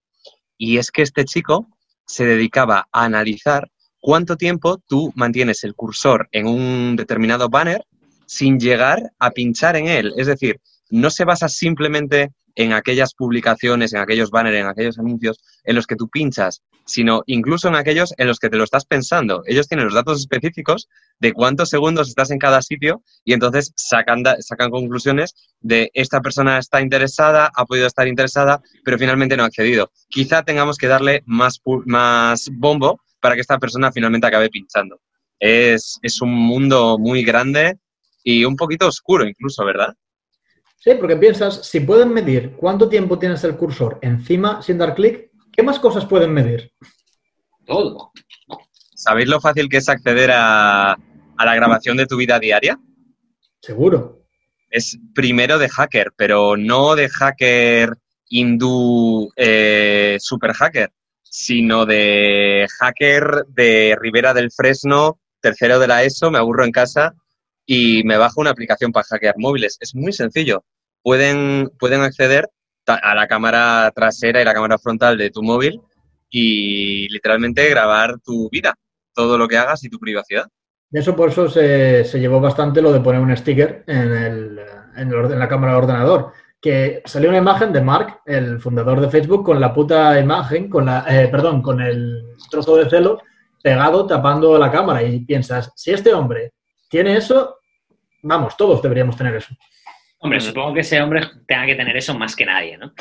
[0.58, 1.68] Y es que este chico
[2.06, 7.86] se dedicaba a analizar cuánto tiempo tú mantienes el cursor en un determinado banner
[8.26, 10.14] sin llegar a pinchar en él.
[10.18, 15.40] Es decir, no se basa simplemente en aquellas publicaciones, en aquellos banners, en aquellos anuncios
[15.64, 18.86] en los que tú pinchas, sino incluso en aquellos en los que te lo estás
[18.86, 19.44] pensando.
[19.46, 20.90] Ellos tienen los datos específicos
[21.20, 26.58] de cuántos segundos estás en cada sitio y entonces sacan, sacan conclusiones de esta persona
[26.58, 29.92] está interesada, ha podido estar interesada, pero finalmente no ha accedido.
[30.10, 35.00] Quizá tengamos que darle más, más bombo para que esta persona finalmente acabe pinchando.
[35.40, 37.78] Es, es un mundo muy grande
[38.24, 39.94] y un poquito oscuro incluso, ¿verdad?
[40.80, 45.32] Sí, porque piensas, si pueden medir cuánto tiempo tienes el cursor encima sin dar clic,
[45.52, 46.72] ¿qué más cosas pueden medir?
[47.66, 48.12] Todo.
[48.96, 52.80] ¿Sabéis lo fácil que es acceder a, a la grabación de tu vida diaria?
[53.60, 54.24] Seguro.
[54.70, 57.98] Es primero de hacker, pero no de hacker
[58.30, 60.92] hindú eh, super hacker,
[61.24, 67.16] sino de hacker de Ribera del Fresno, tercero de la ESO, me aburro en casa
[67.68, 69.78] y me bajo una aplicación para hackear móviles.
[69.80, 70.64] Es muy sencillo
[71.08, 72.50] pueden, pueden acceder
[72.86, 75.80] a la cámara trasera y la cámara frontal de tu móvil
[76.30, 78.74] y literalmente grabar tu vida,
[79.14, 80.48] todo lo que hagas y tu privacidad.
[80.92, 84.60] Eso por eso se, se llevó bastante lo de poner un sticker en, el,
[84.98, 86.34] en, el, en, la cámara del ordenador.
[86.60, 90.88] Que salió una imagen de Mark, el fundador de Facebook, con la puta imagen, con
[90.88, 93.22] la, eh, perdón, con el trozo de celo
[93.64, 95.04] pegado tapando la cámara.
[95.04, 96.52] Y piensas, si este hombre
[96.90, 97.57] tiene eso,
[98.22, 99.56] vamos, todos deberíamos tener eso.
[100.20, 102.92] Hombre, supongo que ese hombre tenga que tener eso más que nadie, ¿no?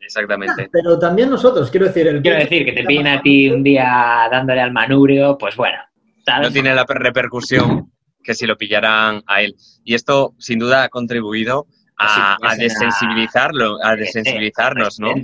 [0.00, 0.68] Exactamente.
[0.70, 2.06] Pero también nosotros, quiero decir...
[2.06, 5.78] El quiero decir, que te piden a ti un día dándole al manubrio, pues bueno.
[6.26, 6.48] ¿sabes?
[6.48, 7.90] No tiene la repercusión
[8.22, 9.54] que si lo pillaran a él.
[9.82, 15.14] Y esto, sin duda, ha contribuido a, a desensibilizarlo, a desensibilizarnos, ¿no?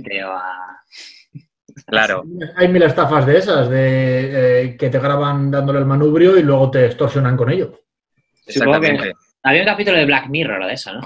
[1.85, 2.23] Claro.
[2.57, 6.71] Hay mil estafas de esas, de eh, que te graban dándole el manubrio y luego
[6.71, 7.81] te extorsionan con ello.
[8.45, 9.13] Exactamente.
[9.45, 11.01] Había un capítulo de Black Mirror de eso, ¿no?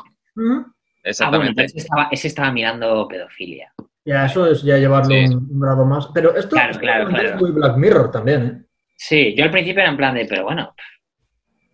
[1.03, 1.51] Exactamente.
[1.51, 3.71] Ah, bueno, ese, estaba, ese, estaba, mirando pedofilia.
[4.05, 5.25] Ya, eso es ya llevarlo sí.
[5.25, 6.07] un, un, grado más.
[6.13, 7.37] Pero esto claro, claro, es claro.
[7.37, 8.63] muy Black Mirror también, ¿eh?
[8.95, 10.73] Sí, yo al principio era en plan de, pero bueno,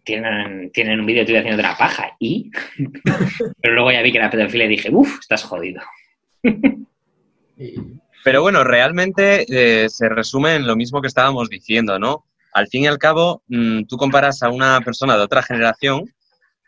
[0.04, 2.52] tienen, tienen un vídeo tuyo haciendo una paja y.
[3.62, 5.82] pero luego ya vi que era pedofilia y dije, uff, estás jodido.
[8.24, 12.26] pero bueno, realmente eh, se resume en lo mismo que estábamos diciendo, ¿no?
[12.56, 16.06] al fin y al cabo, mm, tú comparas a una persona de otra generación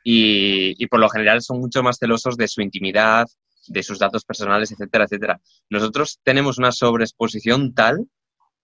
[0.09, 3.27] y, por lo general son mucho más celosos de su intimidad,
[3.67, 5.41] de sus datos personales, etcétera, etcétera.
[5.69, 8.07] Nosotros tenemos una sobreexposición tal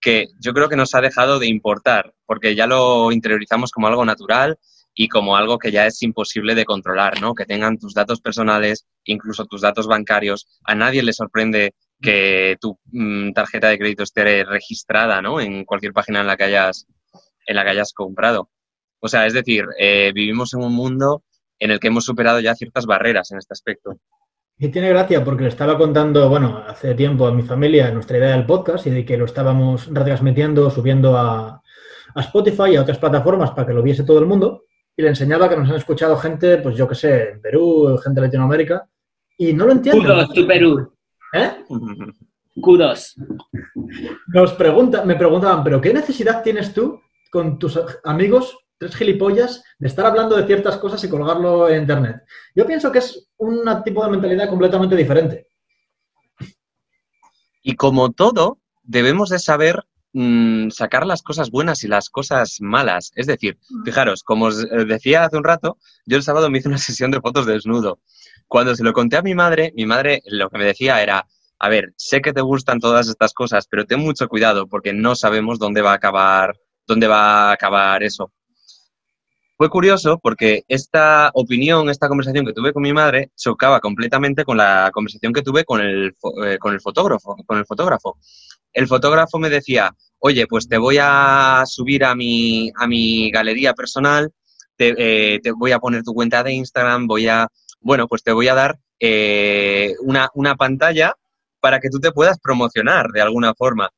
[0.00, 4.06] que yo creo que nos ha dejado de importar, porque ya lo interiorizamos como algo
[4.06, 4.58] natural
[4.94, 7.34] y como algo que ya es imposible de controlar, ¿no?
[7.34, 10.46] Que tengan tus datos personales, incluso tus datos bancarios.
[10.62, 15.40] A nadie le sorprende que tu mm, tarjeta de crédito esté registrada, ¿no?
[15.40, 16.86] En cualquier página en la que hayas,
[17.46, 18.48] en la que hayas comprado.
[19.00, 21.22] O sea, es decir, eh, vivimos en un mundo
[21.64, 23.98] en el que hemos superado ya ciertas barreras en este aspecto.
[24.58, 28.36] Y tiene gracia porque le estaba contando, bueno, hace tiempo a mi familia nuestra idea
[28.36, 31.62] del podcast y de que lo estábamos retransmitiendo, subiendo a,
[32.14, 35.08] a Spotify y a otras plataformas para que lo viese todo el mundo y le
[35.08, 38.86] enseñaba que nos han escuchado gente, pues yo qué sé, en Perú, gente de Latinoamérica,
[39.38, 40.02] y no lo entiendo.
[40.02, 40.92] Kudos, tu Perú.
[41.32, 41.50] ¿Eh?
[42.60, 43.16] Kudos.
[44.28, 47.00] Nos pregunta, me preguntaban, ¿pero qué necesidad tienes tú
[47.30, 52.22] con tus amigos, tres gilipollas, de estar hablando de ciertas cosas y colgarlo en Internet?
[52.54, 55.48] Yo pienso que es un tipo de mentalidad completamente diferente.
[57.62, 59.84] Y como todo, debemos de saber
[60.16, 63.10] Mm, sacar las cosas buenas y las cosas malas.
[63.16, 66.68] Es decir, fijaros, como os eh, decía hace un rato, yo el sábado me hice
[66.68, 67.98] una sesión de fotos desnudo.
[68.46, 71.26] Cuando se lo conté a mi madre, mi madre lo que me decía era,
[71.58, 75.16] a ver, sé que te gustan todas estas cosas, pero ten mucho cuidado porque no
[75.16, 76.54] sabemos dónde va a acabar,
[76.86, 78.32] dónde va a acabar eso.
[79.56, 84.56] Fue curioso porque esta opinión, esta conversación que tuve con mi madre chocaba completamente con
[84.56, 86.14] la conversación que tuve con el,
[86.44, 88.18] eh, con el fotógrafo, con el fotógrafo
[88.74, 93.72] el fotógrafo me decía, oye, pues te voy a subir a mi, a mi galería
[93.72, 94.32] personal,
[94.76, 94.94] te,
[95.36, 97.48] eh, voy a poner tu cuenta de Instagram, voy a,
[97.80, 101.14] bueno, pues te voy a dar eh, una, una pantalla
[101.60, 103.90] para que tú te puedas promocionar de alguna forma.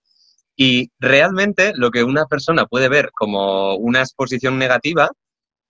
[0.55, 5.11] Y realmente lo que una persona puede ver como una exposición negativa,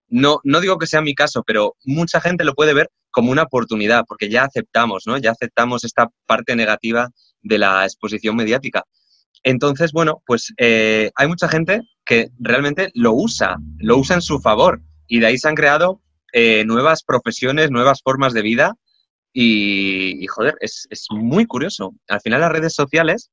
[0.09, 3.45] no, no digo que sea mi caso, pero mucha gente lo puede ver como una
[3.45, 5.17] oportunidad, porque ya aceptamos, ¿no?
[5.17, 7.11] Ya aceptamos esta parte negativa
[7.43, 8.85] de la exposición mediática.
[9.43, 14.41] Entonces, bueno, pues eh, hay mucha gente que realmente lo usa, lo usa en su
[14.41, 18.75] favor y de ahí se han creado eh, nuevas profesiones, nuevas formas de vida
[19.33, 21.95] y, joder, es, muy curioso.
[22.09, 23.31] Al final las redes sociales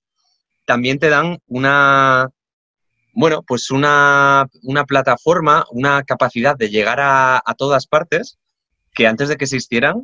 [0.66, 2.30] también te dan una,
[3.13, 4.47] bueno, pues una,
[4.88, 8.38] plataforma, una capacidad de llegar a, a todas partes
[8.93, 10.04] que antes de que existieran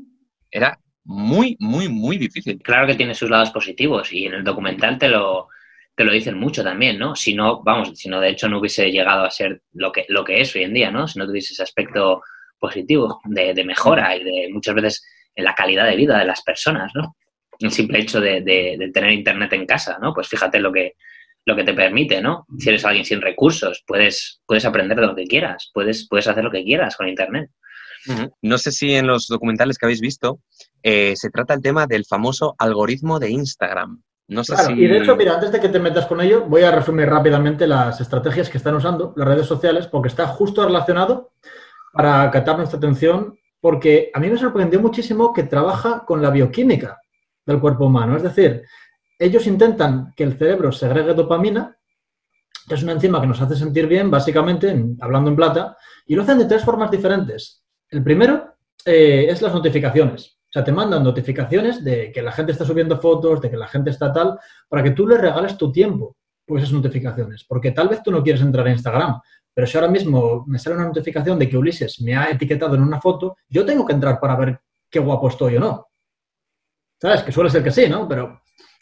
[0.51, 2.61] era muy, muy, muy difícil.
[2.61, 5.49] Claro que tiene sus lados positivos y en el documental te lo,
[5.95, 7.15] te lo dicen mucho también, ¿no?
[7.15, 10.23] Si no, vamos, si no de hecho no hubiese llegado a ser lo que, lo
[10.23, 11.07] que es hoy en día, ¿no?
[11.07, 12.21] Si no tuviese ese aspecto
[12.59, 16.91] positivo de, mejora y de muchas veces en la calidad de vida de las personas,
[16.93, 17.15] ¿no?
[17.59, 20.13] El simple hecho de, tener internet en casa, ¿no?
[20.13, 20.93] Pues fíjate lo que,
[21.45, 22.45] lo que te permite, ¿no?
[22.58, 26.43] Si eres alguien sin recursos, puedes, puedes aprender de lo que quieras, puedes, puedes hacer
[26.43, 27.49] lo que quieras con internet.
[28.41, 30.39] No sé si en los documentales que habéis visto
[30.84, 34.02] eh, se trata el tema del famoso algoritmo de Instagram.
[34.28, 36.71] No sé Y de hecho, mira, antes de que te metas con ello, voy a
[36.71, 41.32] resumir rápidamente las estrategias que están usando las redes sociales, porque está justo relacionado
[41.91, 46.99] para captar nuestra atención, porque a mí me sorprendió muchísimo que trabaja con la bioquímica
[47.43, 48.15] del cuerpo humano.
[48.15, 48.63] Es decir,
[49.19, 51.77] ellos intentan que el cerebro segregue dopamina,
[52.67, 56.23] que es una enzima que nos hace sentir bien, básicamente, hablando en plata, y lo
[56.23, 57.63] hacen de tres formas diferentes.
[57.89, 58.55] El primero
[58.86, 60.39] eh, es las notificaciones.
[60.49, 63.67] O sea, te mandan notificaciones de que la gente está subiendo fotos, de que la
[63.67, 67.43] gente está tal, para que tú le regales tu tiempo por esas notificaciones.
[67.43, 69.19] Porque tal vez tú no quieres entrar a Instagram,
[69.53, 72.82] pero si ahora mismo me sale una notificación de que Ulises me ha etiquetado en
[72.82, 75.88] una foto, yo tengo que entrar para ver qué guapo estoy o no.
[76.99, 77.23] ¿Sabes?
[77.23, 78.08] Que suele ser que sí, ¿no?
[78.08, 78.41] Pero...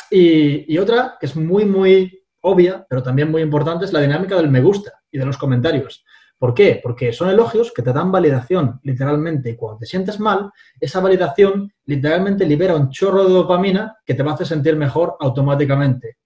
[0.10, 4.50] Y, otra que es muy, muy obvia, pero también muy importante, es la dinámica del
[4.50, 6.06] me gusta y de los comentarios.
[6.38, 6.80] ¿Por qué?
[6.82, 9.50] Porque son elogios que te dan validación, literalmente.
[9.50, 14.22] Y cuando te sientes mal, esa validación literalmente libera un chorro de dopamina que te
[14.22, 16.18] va a hacer sentir mejor automáticamente.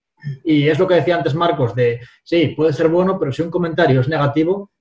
[0.44, 3.50] Y es lo que decía antes Marcos, de, sí, puede ser bueno, pero si un
[3.50, 4.72] comentario es negativo,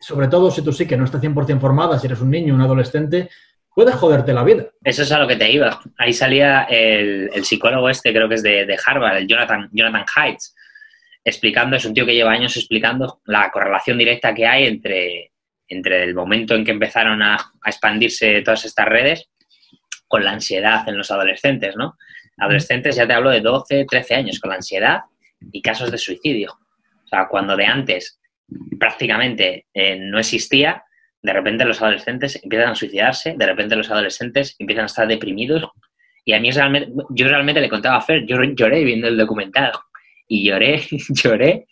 [0.00, 2.62] sobre todo si tú sí que no estás 100% formada, si eres un niño, un
[2.62, 3.28] adolescente,
[3.80, 4.66] puede joderte la vida.
[4.84, 5.80] Eso es a lo que te iba.
[5.96, 10.38] Ahí salía el, psicólogo este, creo que es de, Harvard, el Jonathan, Jonathan Haidt,
[11.24, 15.32] explicando, es un tío que lleva años explicando la correlación directa que hay entre,
[15.66, 19.30] entre el momento en que empezaron a, expandirse todas estas redes
[20.06, 21.96] con la ansiedad en los adolescentes, ¿no?
[22.36, 25.00] Adolescentes, ya te hablo de 12, 13 años, con la ansiedad
[25.52, 26.52] y casos de suicidio.
[27.02, 28.20] O sea, cuando de antes
[28.78, 30.84] prácticamente eh, no existía,
[31.22, 35.68] de repente los adolescentes empiezan a suicidarse, de repente los adolescentes empiezan a estar deprimidos.
[36.24, 39.72] Y a mí realmente, yo realmente le contaba a Fer, yo lloré viendo el documental
[40.28, 41.66] y lloré, lloré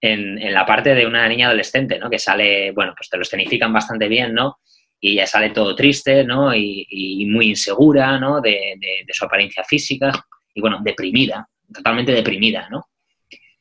[0.00, 2.08] en, en, la parte de una niña adolescente, ¿no?
[2.08, 4.58] Que sale, bueno, pues te lo escenifican bastante bien, ¿no?
[5.00, 6.54] Y ella sale todo triste, ¿no?
[6.54, 8.40] Y, muy insegura, ¿no?
[8.40, 10.12] De, de, su apariencia física
[10.54, 12.88] y, bueno, deprimida, totalmente deprimida, ¿no?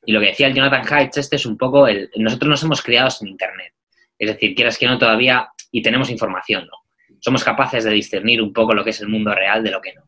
[0.05, 2.09] Y lo que decía el Jonathan Haidt, este es un poco el...
[2.15, 3.73] Nosotros nos hemos criado sin Internet.
[4.17, 7.17] Es decir, quieras que no todavía, y tenemos información, ¿no?
[7.19, 9.93] Somos capaces de discernir un poco lo que es el mundo real de lo que
[9.93, 10.04] no,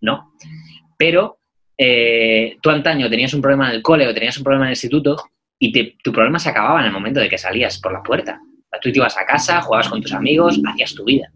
[0.00, 0.32] ¿no?
[0.96, 1.38] Pero
[1.76, 5.16] eh, tú antaño tenías un problema en el cole tenías un problema en el instituto
[5.58, 8.40] y tu problema se acababa en el momento de que salías por la puerta.
[8.82, 11.30] Tú te ibas a casa, jugabas con tus amigos, hacías tu vida.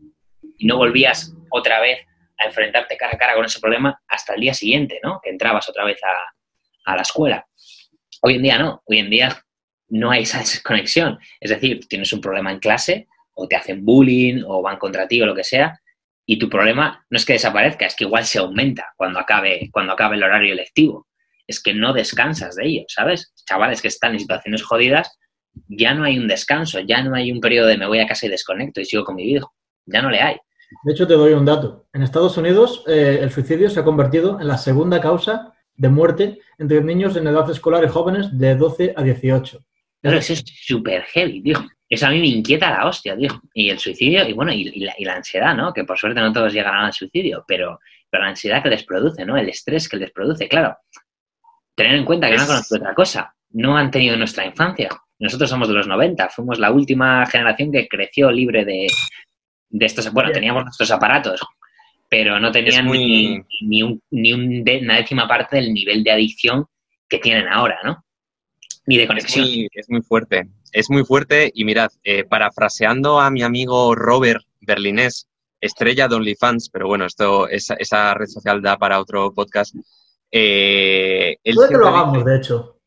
[0.58, 2.04] Y no volvías otra vez
[2.38, 5.20] a enfrentarte cara a cara con ese problema hasta el día siguiente, ¿no?
[5.22, 7.46] Que entrabas otra vez a, a la escuela.
[8.22, 8.82] Hoy en día no.
[8.84, 9.44] Hoy en día
[9.88, 11.18] no hay esa desconexión.
[11.40, 15.20] Es decir, tienes un problema en clase o te hacen bullying o van contra ti
[15.22, 15.80] o lo que sea
[16.30, 19.94] y tu problema no es que desaparezca, es que igual se aumenta cuando acabe, cuando
[19.94, 21.06] acabe el horario lectivo.
[21.46, 23.32] Es que no descansas de ello, ¿sabes?
[23.46, 25.10] Chavales que están en situaciones jodidas,
[25.68, 28.26] ya no hay un descanso, ya no hay un periodo de me voy a casa
[28.26, 29.46] y desconecto y sigo con mi vida.
[29.86, 30.36] Ya no le hay.
[30.84, 31.86] De hecho, te doy un dato.
[31.94, 36.40] En Estados Unidos, eh, el suicidio se ha convertido en la segunda causa de muerte
[36.58, 39.64] entre niños en edad escolar y jóvenes de 12 a 18.
[40.00, 41.64] Pero eso es súper heavy, tío.
[41.88, 43.40] Eso a mí me inquieta la hostia, tío.
[43.54, 45.72] Y el suicidio, y bueno, y, y, la, y, la, ansiedad, ¿no?
[45.72, 47.80] Que por suerte no todos llegarán al suicidio, pero,
[48.10, 49.36] pero la ansiedad que les produce, ¿no?
[49.36, 50.76] El estrés que les produce, claro.
[51.74, 52.40] Tener en cuenta que es...
[52.42, 53.34] no conozco otra cosa.
[53.50, 54.90] No han tenido nuestra infancia.
[55.18, 58.86] Nosotros somos de los 90, fuimos la última generación que creció libre de,
[59.70, 60.12] de estos.
[60.12, 61.40] Bueno, teníamos nuestros aparatos,
[62.08, 62.98] pero no tenían muy...
[62.98, 66.66] ni, ni, un, ni un de, una décima parte del nivel de adicción
[67.08, 68.04] que tienen ahora, ¿no?
[68.88, 69.44] Ni de conexión.
[69.44, 73.94] Es muy, es muy fuerte es muy fuerte y mirad, eh, parafraseando a mi amigo
[73.94, 75.26] Robert Berlinés,
[75.60, 79.74] estrella de OnlyFans, pero bueno, esto esa, esa red social da para otro podcast.
[80.30, 82.80] Eh, puede que lo hagamos, dice, de hecho.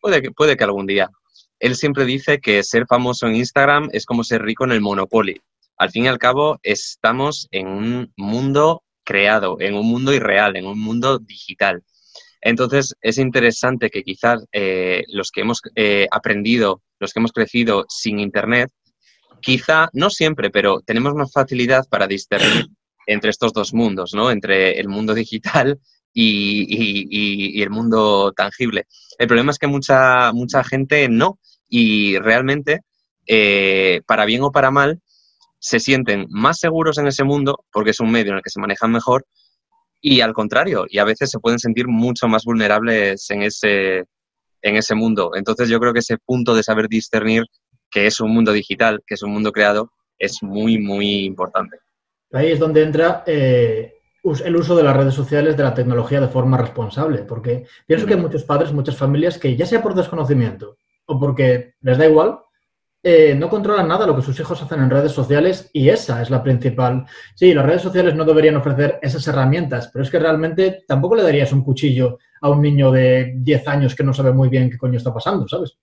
[0.00, 1.10] Puede que, puede que algún día.
[1.58, 5.40] Él siempre dice que ser famoso en Instagram es como ser rico en el Monopoly.
[5.76, 10.66] Al fin y al cabo, estamos en un mundo creado, en un mundo irreal, en
[10.66, 11.82] un mundo digital.
[12.44, 17.86] Entonces, es interesante que quizás eh, los que hemos eh, aprendido, los que hemos crecido
[17.88, 18.70] sin Internet,
[19.40, 22.66] quizá, no siempre, pero tenemos más facilidad para discernir
[23.06, 24.30] entre estos dos mundos, ¿no?
[24.30, 25.80] Entre el mundo digital
[26.12, 28.88] y, y, y, el mundo tangible.
[29.18, 32.80] El problema es que mucha, mucha gente no, y realmente,
[33.26, 35.00] eh, para bien o para mal,
[35.58, 38.60] se sienten más seguros en ese mundo porque es un medio en el que se
[38.60, 39.24] manejan mejor
[40.06, 44.04] y al contrario, y a veces se pueden sentir mucho más vulnerables en ese,
[44.60, 45.30] en ese mundo.
[45.34, 47.44] Entonces yo creo que ese punto de saber discernir
[47.90, 51.78] que es un mundo digital, que es un mundo creado, es muy, muy importante.
[52.34, 53.94] Ahí es donde entra eh,
[54.44, 58.12] el uso de las redes sociales, de la tecnología de forma responsable, porque pienso que
[58.12, 62.40] hay muchos padres, muchas familias que ya sea por desconocimiento o porque les da igual,
[63.06, 66.30] eh, no controlan nada lo que sus hijos hacen en redes sociales y esa es
[66.30, 67.04] la principal.
[67.34, 71.22] Sí, las redes sociales no deberían ofrecer esas herramientas, pero es que realmente tampoco le
[71.22, 74.78] darías un cuchillo a un niño de 10 años que no sabe muy bien qué
[74.78, 75.76] coño está pasando, ¿sabes?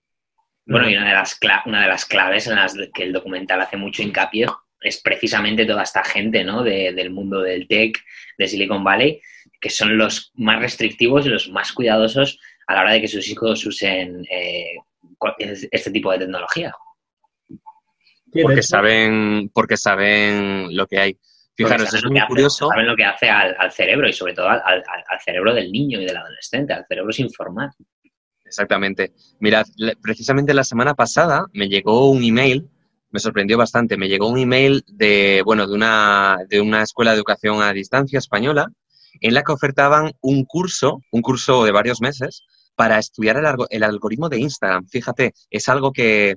[0.66, 4.46] Bueno, y una de las, claves en las que el documental hace mucho hincapié
[4.80, 6.64] es precisamente toda esta gente ¿no?
[6.64, 7.98] De, del mundo del tech,
[8.36, 9.20] de Silicon Valley,
[9.60, 13.28] que son los más restrictivos y los más cuidadosos a la hora de que sus
[13.28, 14.74] hijos usen eh,
[15.70, 16.74] este tipo de tecnología.
[18.40, 21.18] Porque saben, porque saben lo que hay.
[21.54, 22.68] Fijaros, es muy hace, curioso.
[22.68, 25.70] Saben lo que hace al, al cerebro y sobre todo al, al, al, cerebro del
[25.70, 26.72] niño y del adolescente.
[26.72, 27.70] Al cerebro es informar.
[28.44, 29.12] Exactamente.
[29.40, 29.66] Mirad,
[30.00, 32.68] precisamente la semana pasada me llegó un email,
[33.10, 37.18] me sorprendió bastante, me llegó un email de, bueno, de una, de una escuela de
[37.18, 38.68] educación a distancia española
[39.20, 43.82] en la que ofertaban un curso, un curso de varios meses, para estudiar el, el
[43.82, 44.86] algoritmo de Instagram.
[44.88, 46.36] Fíjate, es algo que,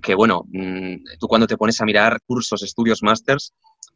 [0.00, 3.52] que, bueno, mm, tú cuando te pones a mirar cursos, estudios, másters,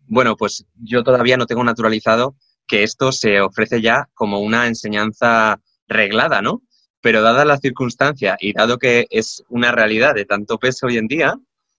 [0.09, 5.61] bueno, pues yo todavía no tengo naturalizado que esto se ofrece ya como una enseñanza
[5.87, 6.63] reglada, ¿no?
[7.01, 11.07] Pero dada la circunstancia y dado que es una realidad de tanto peso hoy en
[11.07, 11.35] día,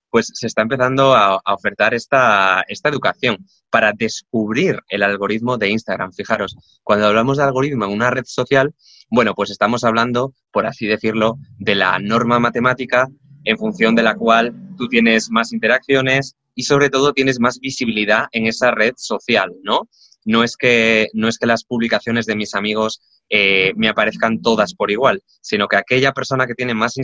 [0.09, 5.69] pues se está empezando a, a ofertar esta, esta educación para descubrir el algoritmo de
[5.69, 6.13] Instagram.
[6.13, 8.73] Fijaros, cuando hablamos de algoritmo en una red social,
[9.09, 13.09] bueno, pues estamos hablando, por así decirlo, de la norma matemática
[13.47, 18.25] en función de la cual tú tienes más interacciones y sobre todo tienes más visibilidad
[18.33, 19.87] en esa red social, ¿no?
[20.25, 24.73] No es que, no es que las publicaciones de mis amigos eh, me aparezcan todas
[24.73, 26.95] por igual, sino que aquella persona que tiene más,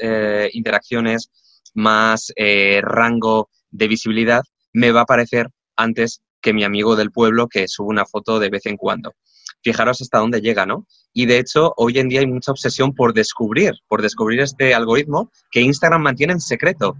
[0.00, 1.30] eh, interacciones,
[1.74, 4.42] más eh, rango de visibilidad,
[4.72, 8.50] me va a aparecer antes que mi amigo del pueblo que sube una foto de
[8.50, 9.14] vez en cuando.
[9.62, 10.86] Fijaros hasta dónde llega, ¿no?
[11.12, 15.30] Y de hecho, hoy en día hay mucha obsesión por descubrir, por descubrir este algoritmo
[15.50, 16.96] que Instagram mantiene en secreto.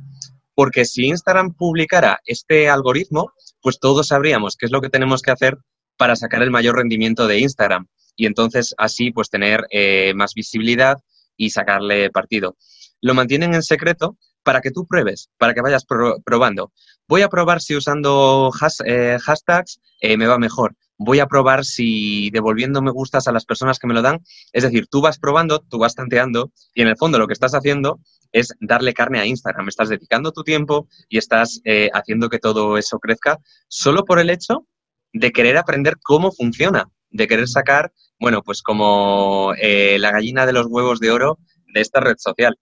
[0.54, 3.32] Porque si Instagram publicara este algoritmo,
[3.62, 5.58] pues todos sabríamos qué es lo que tenemos que hacer
[5.96, 7.86] para sacar el mayor rendimiento de Instagram.
[8.16, 10.98] Y entonces así, pues tener eh, más visibilidad
[11.36, 12.56] y sacarle partido.
[13.00, 15.84] Lo mantienen en secreto para que tú pruebes, para que vayas
[16.24, 16.72] probando.
[17.06, 18.50] Voy a probar si usando
[18.84, 20.74] eh, hashtags eh, me va mejor.
[21.02, 24.20] Voy a probar si devolviendo me gustas a las personas que me lo dan.
[24.52, 27.54] Es decir, tú vas probando, tú vas tanteando y en el fondo lo que estás
[27.54, 28.00] haciendo
[28.32, 29.66] es darle carne a Instagram.
[29.66, 34.28] Estás dedicando tu tiempo y estás eh, haciendo que todo eso crezca solo por el
[34.28, 34.66] hecho
[35.14, 40.66] de querer aprender cómo funciona, de querer sacar, bueno, pues como la gallina de los
[40.66, 41.38] huevos de oro
[41.72, 42.58] de esta red social.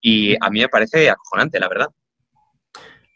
[0.00, 1.90] Y a mí me parece acojonante, la verdad.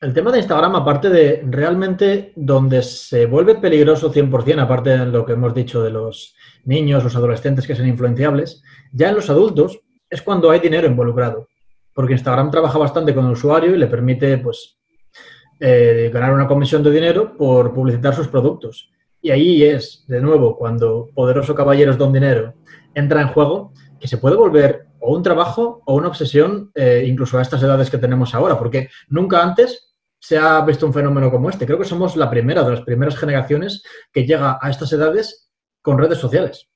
[0.02, 5.24] El tema de Instagram, aparte de realmente donde se vuelve peligroso 100%, aparte de lo
[5.24, 6.34] que hemos dicho de los
[6.64, 9.78] niños, los adolescentes que son influenciables, ya en los adultos
[10.10, 11.46] es cuando hay dinero involucrado.
[11.94, 14.76] Porque Instagram trabaja bastante con el usuario y le permite pues,
[15.60, 18.90] eh, ganar una comisión de dinero por publicitar sus productos.
[19.20, 22.54] Y ahí es, de nuevo, cuando poderoso caballeros don dinero
[22.92, 27.38] entra en juego, que se puede volver o un trabajo o una obsesión, eh, incluso
[27.38, 29.91] a estas edades que tenemos ahora, porque nunca antes
[30.22, 31.66] se ha visto un fenómeno como este.
[31.66, 35.50] Creo que somos la primera de las primeras generaciones que llega a estas edades
[35.82, 36.68] con redes sociales.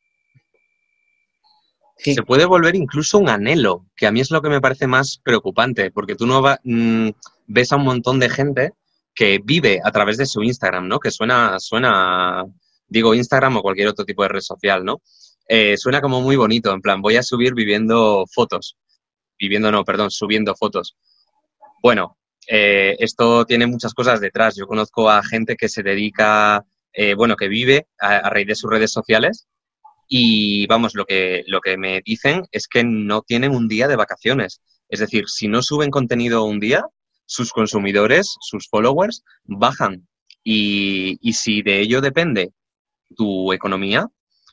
[1.97, 5.21] Se puede volver incluso un anhelo, que a mí es lo que me parece más
[5.23, 7.11] preocupante, porque tú no mm,
[7.47, 8.73] ves a un montón de gente
[9.15, 10.99] que vive a través de su Instagram, ¿no?
[10.99, 12.45] Que suena, suena,
[12.89, 15.01] digo Instagram o cualquier otro tipo de red social, ¿no?
[15.49, 18.77] Eh, suena como muy bonito, en plan, voy a subir viviendo fotos.
[19.39, 20.97] Viviendo, no, perdón, subiendo fotos.
[21.81, 24.57] Bueno, eh, esto tiene muchas cosas detrás.
[24.57, 28.71] Yo conozco a gente que se dedica, eh, bueno, que vive a, raíz de sus
[28.71, 29.47] redes sociales
[30.09, 33.97] y, vamos, lo que, lo que me dicen es que no tienen un día de
[33.97, 34.61] vacaciones.
[34.89, 36.85] Es decir, si no suben contenido un día,
[37.27, 40.07] sus consumidores, sus followers, bajan.
[40.45, 42.53] Y, y si de ello depende
[43.17, 44.09] tu economía,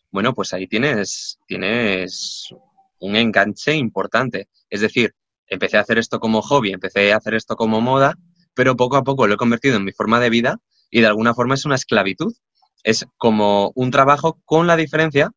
[0.10, 2.50] bueno, pues ahí tienes, tienes
[3.00, 4.48] un enganche importante.
[4.70, 5.14] Es decir,
[5.48, 8.16] empecé a hacer esto como hobby, empecé a hacer esto como moda,
[8.54, 11.34] pero poco a poco lo he convertido en mi forma de vida y de alguna
[11.34, 12.34] forma es una esclavitud.
[12.84, 15.32] Es como un trabajo con la diferencia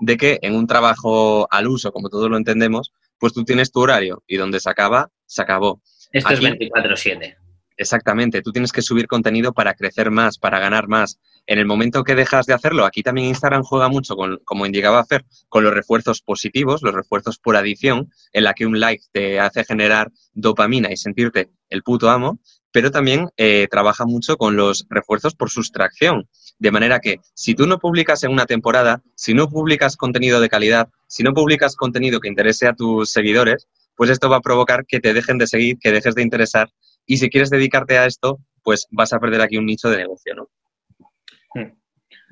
[0.00, 3.80] de que en un trabajo al uso, como todos lo entendemos, pues tú tienes tu
[3.80, 5.80] horario y donde se acaba, se acabó.
[6.12, 7.36] Esto es 24/7.
[7.76, 12.04] Exactamente, tú tienes que subir contenido para crecer más, para ganar más, en el momento
[12.04, 15.74] que dejas de hacerlo, aquí también Instagram juega mucho, con, como indicaba hacer, con los
[15.74, 20.92] refuerzos positivos, los refuerzos por adición, en la que un like te hace generar dopamina
[20.92, 22.38] y sentirte el puto amo,
[22.70, 26.28] pero también eh, trabaja mucho con los refuerzos por sustracción.
[26.58, 30.48] De manera que si tú no publicas en una temporada, si no publicas contenido de
[30.48, 34.86] calidad, si no publicas contenido que interese a tus seguidores, pues esto va a provocar
[34.86, 36.70] que te dejen de seguir, que dejes de interesar
[37.06, 40.34] y si quieres dedicarte a esto, pues vas a perder aquí un nicho de negocio,
[40.34, 40.48] ¿no?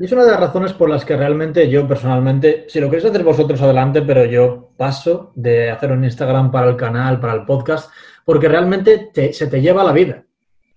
[0.01, 3.05] Y es una de las razones por las que realmente yo personalmente, si lo queréis
[3.05, 7.45] hacer vosotros adelante, pero yo paso de hacer un Instagram para el canal, para el
[7.45, 7.93] podcast,
[8.25, 10.25] porque realmente se te lleva la vida.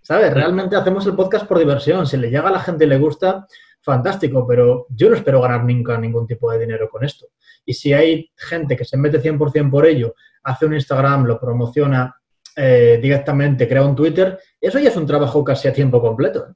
[0.02, 0.34] ¿Sabes?
[0.34, 2.06] Realmente hacemos el podcast por diversión.
[2.06, 3.48] Si le llega a la gente y le gusta,
[3.80, 7.28] fantástico, pero yo no espero ganar nunca ningún tipo de dinero con esto.
[7.64, 12.14] Y si hay gente que se mete 100% por ello, hace un Instagram, lo promociona
[12.58, 16.46] eh, directamente, crea un Twitter, eso ya es un trabajo casi a tiempo completo.
[16.50, 16.54] ¿eh?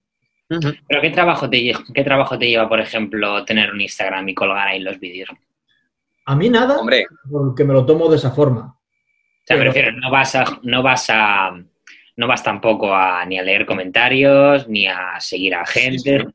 [0.47, 4.67] Pero ¿qué trabajo, te, ¿qué trabajo te lleva, por ejemplo, tener un Instagram y colgar
[4.67, 5.29] ahí los vídeos?
[6.25, 7.05] A mí nada, Hombre.
[7.29, 8.77] porque me lo tomo de esa forma.
[8.77, 11.51] O sea, me refiero, no vas a, no vas a,
[12.17, 16.27] no vas tampoco a ni a leer comentarios, ni a seguir a gente.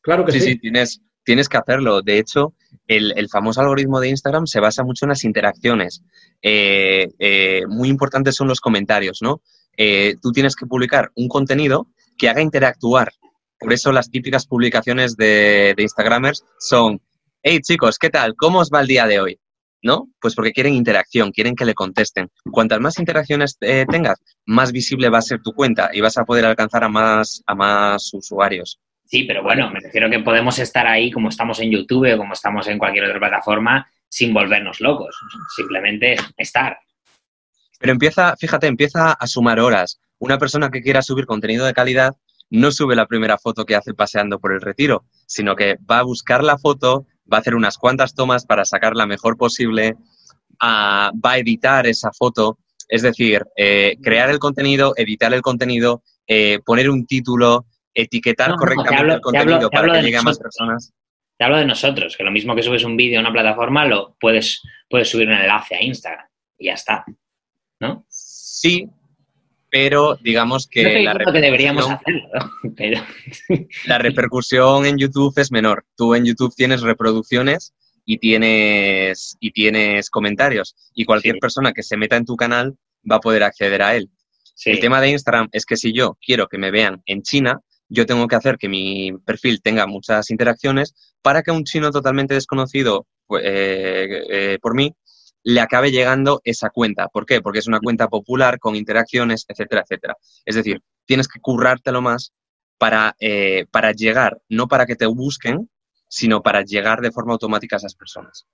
[0.00, 0.40] Claro que sí.
[0.40, 2.00] Sí, sí, tienes, tienes que hacerlo.
[2.00, 2.54] De hecho,
[2.86, 6.02] el, famoso algoritmo de Instagram se basa mucho en las interacciones.
[6.40, 9.42] Eh, eh, muy importantes son los comentarios, ¿no?
[9.76, 13.12] Eh, tú tienes que publicar un contenido que haga interactuar
[13.58, 17.00] por eso las típicas publicaciones de, Instagramers son,
[17.42, 18.34] hey chicos, ¿qué tal?
[18.36, 19.40] ¿Cómo os va el día de hoy?
[19.82, 20.08] ¿No?
[20.20, 22.28] Pues porque quieren interacción, quieren que le contesten.
[22.50, 26.24] Cuantas más interacciones eh, tengas, más visible va a ser tu cuenta y vas a
[26.24, 28.80] poder alcanzar a más, a más usuarios.
[29.04, 32.32] Sí, pero bueno, me refiero que podemos estar ahí como estamos en YouTube o como
[32.32, 35.16] estamos en cualquier otra plataforma sin volvernos locos.
[35.54, 36.78] Simplemente estar.
[37.78, 40.00] Pero empieza, fíjate, empieza a sumar horas.
[40.18, 42.16] Una persona que quiera subir contenido de calidad
[42.50, 46.04] no sube la primera foto que hace paseando por el retiro, sino que va a
[46.04, 49.96] buscar la foto, va a hacer unas cuantas tomas para sacar la mejor posible,
[50.62, 56.60] va a editar esa foto, es decir, eh, crear el contenido, editar el contenido, eh,
[56.64, 60.92] poner un título, etiquetar correctamente el contenido para que llegue a más personas.
[61.38, 64.16] Te hablo de nosotros, que lo mismo que subes un vídeo a una plataforma, lo
[64.18, 66.26] puedes, puedes subir un enlace a Instagram
[66.58, 67.04] y ya está.
[67.78, 68.06] ¿No?
[68.08, 68.88] Sí,
[69.78, 72.30] pero digamos que, la, que deberíamos hacerlo,
[72.76, 73.02] pero...
[73.84, 75.84] la repercusión en YouTube es menor.
[75.96, 77.74] Tú en YouTube tienes reproducciones
[78.06, 80.74] y tienes, y tienes comentarios.
[80.94, 82.78] Y cualquier persona que se meta en tu canal
[83.10, 84.08] va a poder acceder a él.
[84.64, 87.60] El tema de Instagram es que si yo quiero que me vean en China,
[87.90, 92.32] yo tengo que hacer que mi perfil tenga muchas interacciones para que un chino totalmente
[92.32, 94.94] desconocido pues, eh, eh, por mí
[95.46, 97.06] le acabe llegando esa cuenta.
[97.06, 97.40] ¿Por qué?
[97.40, 100.16] Porque es una cuenta popular con interacciones, etcétera, etcétera.
[100.44, 102.32] Es decir, tienes que currártelo más
[102.78, 105.70] para, eh, para llegar, no para que te busquen,
[106.08, 108.44] sino para llegar de forma automática a esas personas.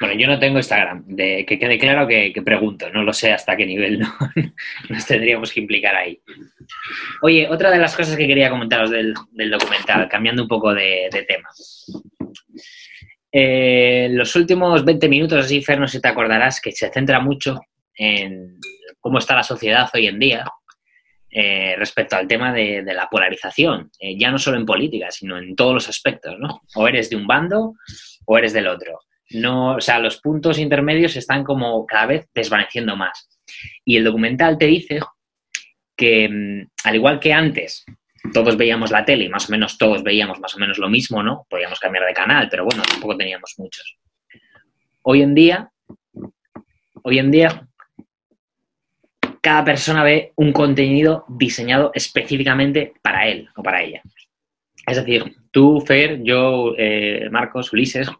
[0.00, 3.54] Bueno, yo no tengo Instagram, de, que quede claro que, pregunto, no lo sé hasta
[3.54, 4.00] qué nivel
[4.88, 6.18] nos tendríamos que implicar ahí.
[7.20, 9.12] Oye, otra de las cosas que quería comentaros del,
[9.50, 11.50] documental, cambiando un poco de, tema.
[13.30, 17.20] Eh, los últimos 20 minutos, así, Fer, no sé si te acordarás, que se centra
[17.20, 17.60] mucho
[17.94, 18.58] en
[19.00, 20.44] cómo está la sociedad hoy en día
[21.30, 25.54] eh, respecto al tema de, la polarización, eh, ya no solo en política, sino en
[25.54, 26.62] todos los aspectos, ¿no?
[26.74, 27.74] O eres de un bando
[28.24, 29.00] o eres del otro
[29.30, 33.28] no, o sea, los puntos intermedios están como cada vez desvaneciendo más.
[33.84, 35.00] Y el documental te dice
[35.96, 37.84] que, mm, al igual que antes,
[38.32, 41.46] todos veíamos la tele más o menos todos veíamos más o menos lo mismo, ¿no?
[41.48, 43.96] Podíamos cambiar de canal, pero bueno, tampoco teníamos muchos.
[45.02, 45.70] Hoy en día,
[47.02, 47.68] hoy en día,
[49.40, 54.02] cada persona ve un contenido diseñado específicamente para él o para ella.
[54.86, 58.10] Es decir, tú, Fer, yo, eh, Marcos, Ulises,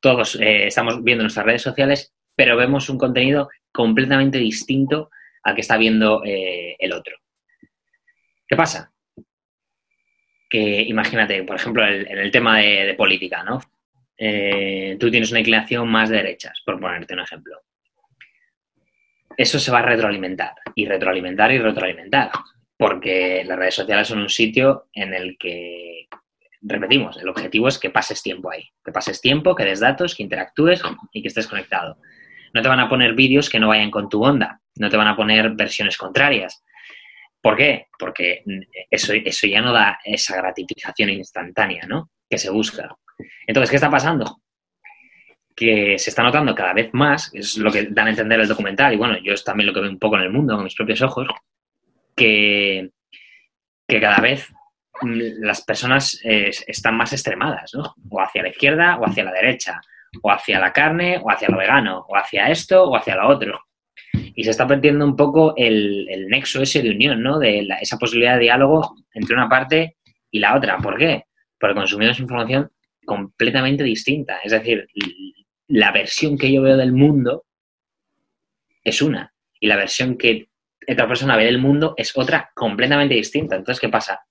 [0.00, 5.10] todos eh, estamos viendo nuestras redes sociales, pero vemos un contenido completamente distinto
[5.42, 7.16] al que está viendo eh, el otro.
[8.46, 8.91] ¿Qué pasa?
[10.52, 13.62] Que imagínate, por ejemplo, en el tema de, política, ¿no?
[14.18, 17.62] Eh, tú tienes una inclinación más de derechas, por ponerte un ejemplo.
[19.34, 22.30] Eso se va a retroalimentar, y retroalimentar y retroalimentar,
[22.76, 26.06] porque las redes sociales son un sitio en el que
[26.60, 30.22] repetimos, el objetivo es que pases tiempo ahí, que pases tiempo, que des datos, que
[30.22, 30.82] interactúes
[31.14, 31.96] y que estés conectado.
[32.52, 35.08] No te van a poner vídeos que no vayan con tu onda, no te van
[35.08, 36.62] a poner versiones contrarias.
[37.42, 37.88] ¿Por qué?
[37.98, 38.44] Porque
[38.88, 42.10] eso, eso ya no da esa gratificación instantánea, ¿no?
[42.30, 42.96] Que se busca.
[43.46, 44.40] Entonces, ¿qué está pasando?
[45.54, 48.94] Que se está notando cada vez más, es lo que dan a entender el documental,
[48.94, 50.76] y bueno, yo es también lo que veo un poco en el mundo con mis
[50.76, 51.26] propios ojos,
[52.14, 52.90] que,
[53.88, 54.48] que cada vez
[55.02, 57.94] las personas eh, están más extremadas, ¿no?
[58.08, 59.80] O hacia la izquierda o hacia la derecha,
[60.22, 63.64] o hacia la carne o hacia lo vegano, o hacia esto o hacia lo otro.
[64.12, 67.38] Y se está perdiendo un poco el, nexo ese de unión, ¿no?
[67.38, 69.96] De esa posibilidad de diálogo entre una parte
[70.30, 70.78] y la otra.
[70.78, 71.24] ¿Por qué?
[71.58, 72.70] Porque consumimos información
[73.04, 74.38] completamente distinta.
[74.42, 74.86] Es decir,
[75.68, 77.44] la versión que yo veo del mundo
[78.84, 80.48] es una, y la versión que
[80.88, 83.56] otra persona ve del mundo es otra completamente distinta.
[83.56, 84.22] Entonces, ¿qué pasa?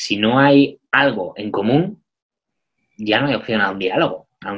[0.00, 2.02] si no hay algo en común,
[2.96, 4.52] ya no hay opción a un diálogo, a,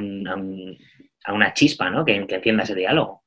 [1.33, 2.05] una chispa, ¿no?
[2.05, 3.22] Que, que, entienda ese diálogo.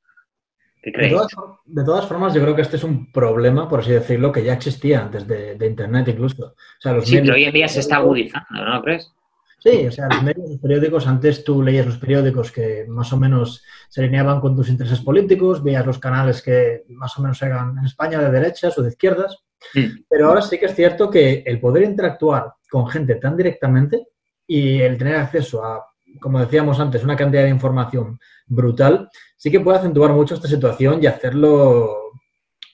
[0.85, 4.53] De todas, formas, yo creo que este es un problema, por así decirlo, que ya
[4.53, 6.55] existía antes de, Internet incluso.
[7.03, 9.11] sí, pero hoy en día se está agudizando, ¿no crees?
[9.59, 13.17] Sí, o sea, los medios, los periódicos, antes tú leías los periódicos que más o
[13.17, 17.75] menos se alineaban con tus intereses políticos, veías los canales que más o menos eran
[17.79, 20.03] en España de derechas o de izquierdas, mm.
[20.07, 24.05] pero ahora sí que es cierto que el poder interactuar con gente tan directamente
[24.45, 25.83] y el tener acceso a,
[26.19, 31.01] como decíamos antes, una cantidad de información brutal, sí que puede acentuar mucho esta situación
[31.01, 32.11] y hacerlo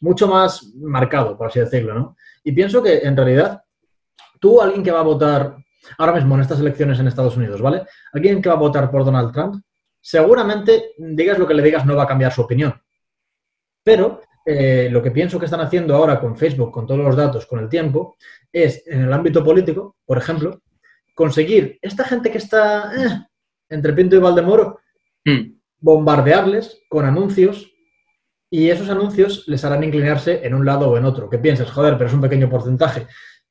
[0.02, 2.18] mucho más marcado, por así decirlo, ¿no?
[2.44, 3.64] Y pienso que en realidad
[4.40, 5.56] tú, alguien que va a votar
[5.98, 7.84] ahora mismo en estas elecciones en Estados Unidos, ¿vale?
[8.14, 9.64] Alguien que va a votar por Donald Trump,
[10.00, 12.74] seguramente, digas lo que le digas, no va a cambiar su opinión.
[13.84, 17.46] Pero eh, lo que pienso que están haciendo ahora con Facebook, con todos los datos,
[17.46, 18.18] con el tiempo,
[18.52, 20.62] es en el ámbito político, por ejemplo,
[21.14, 23.28] conseguir esta gente que está eh,
[23.72, 24.80] entre Pinto y Valdemoro,
[25.26, 25.54] hmm.
[25.80, 27.72] bombardearles con anuncios
[28.50, 31.30] y esos anuncios les harán inclinarse en un lado o en otro.
[31.30, 31.72] ¿Qué piensas?
[31.72, 33.08] Joder, pero es un pequeño porcentaje.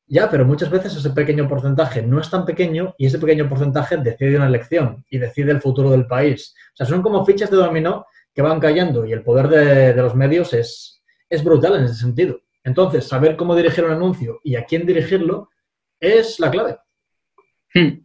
[0.07, 3.97] Ya, pero muchas veces ese pequeño porcentaje no es tan pequeño y ese pequeño porcentaje
[3.97, 6.55] decide una elección y decide el futuro del país.
[6.75, 8.05] O sea, son como fichas de dominó
[8.35, 12.41] que van cayendo y el poder de, los medios es, es brutal en ese sentido.
[12.63, 15.49] Entonces, saber cómo dirigir un anuncio y a quién dirigirlo
[15.99, 16.79] es la clave.
[17.73, 18.05] Hmm.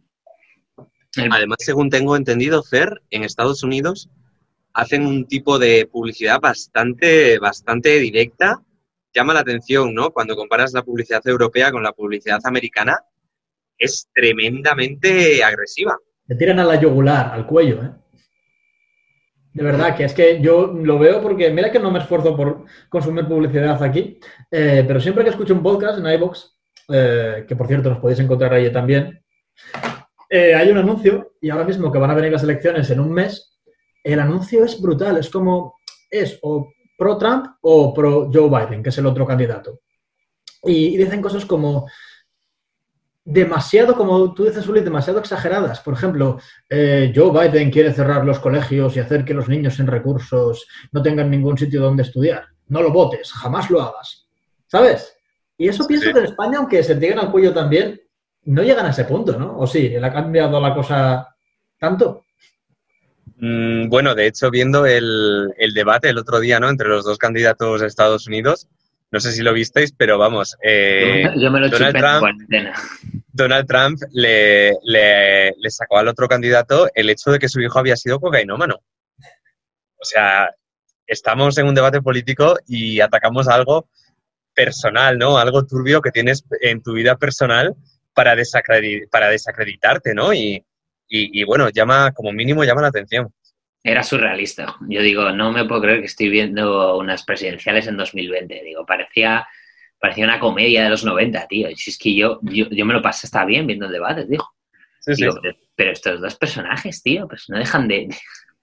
[1.30, 4.08] Además, según tengo entendido, Fer, en Estados Unidos
[4.72, 8.62] hacen un tipo de publicidad bastante, bastante directa
[9.16, 10.10] llama la atención, ¿no?
[10.10, 13.00] Cuando comparas la publicidad europea con la publicidad americana,
[13.78, 15.96] es tremendamente agresiva.
[16.26, 17.90] Te tiran a la yugular, al cuello, ¿eh?
[19.54, 22.66] De verdad, que es que yo lo veo porque, mira que no me esfuerzo por
[22.90, 26.44] consumir publicidad aquí, eh, pero siempre que escucho un podcast en iVoox,
[26.90, 29.24] eh, que por cierto nos podéis encontrar ahí también,
[30.28, 33.12] eh, hay un anuncio y ahora mismo que van a venir las elecciones en un
[33.12, 33.58] mes,
[34.02, 35.74] el anuncio es brutal, es como,
[36.10, 39.80] es o pro Trump o pro Joe Biden, que es el otro candidato.
[40.62, 41.86] Y, dicen cosas como
[43.24, 45.80] demasiado, como tú dices, Uli, demasiado exageradas.
[45.80, 49.86] Por ejemplo, eh, Joe Biden quiere cerrar los colegios y hacer que los niños sin
[49.86, 52.46] recursos no tengan ningún sitio donde estudiar.
[52.68, 54.28] No lo votes, jamás lo hagas.
[54.66, 55.12] ¿Sabes?
[55.58, 58.00] Y eso pienso que en España, aunque se lleguen al cuello también,
[58.46, 59.58] no llegan a ese punto, ¿no?
[59.58, 59.88] ¿O sí?
[59.88, 61.36] ¿Le ha cambiado la cosa
[61.78, 62.24] tanto?
[63.38, 66.68] Mm, bueno, de hecho, viendo el, debate el otro día, ¿no?
[66.68, 68.68] Entre los dos candidatos de Estados Unidos,
[69.10, 70.56] no sé si lo visteis, pero vamos.
[70.62, 72.80] Eh, yo me lo Donald Trump,
[73.32, 77.96] Donald Trump le, le, sacó al otro candidato el hecho de que su hijo había
[77.96, 78.76] sido cocainómano.
[79.98, 80.50] O sea,
[81.06, 83.88] estamos en un debate político y atacamos algo
[84.54, 85.36] personal, ¿no?
[85.36, 87.76] Algo turbio que tienes en tu vida personal
[88.16, 88.34] para,
[89.10, 90.32] para desacreditarte, ¿no?
[90.32, 90.64] Y,
[91.08, 93.32] y, bueno, llama, como mínimo llama la atención.
[93.84, 94.74] Era surrealista.
[94.88, 98.62] Yo digo, no me puedo creer que estoy viendo unas presidenciales en 2020.
[98.64, 99.46] Digo, parecía,
[100.00, 101.68] parecía una comedia de los 90, tío.
[101.76, 104.48] Si es que yo, yo, me lo pasé, está bien viendo el debate, digo.
[105.76, 108.08] Pero, estos dos personajes, tío, pues no dejan de,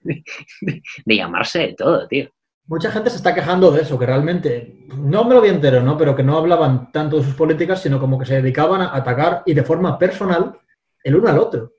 [0.00, 0.82] de,
[1.16, 2.30] llamarse de todo, tío.
[2.66, 5.98] Mucha gente se está quejando de eso, que realmente, no me lo vi entero, ¿no?
[5.98, 9.42] Pero que no hablaban tanto de sus políticas, sino como que se dedicaban a atacar
[9.44, 10.58] y de forma personal
[11.02, 11.74] el uno al otro.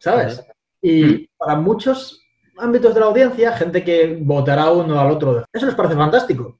[0.00, 0.44] ¿sabes?
[0.82, 1.26] Y mm.
[1.36, 2.26] para muchos
[2.58, 6.58] ámbitos de la audiencia, gente que votará uno al otro, eso les parece fantástico.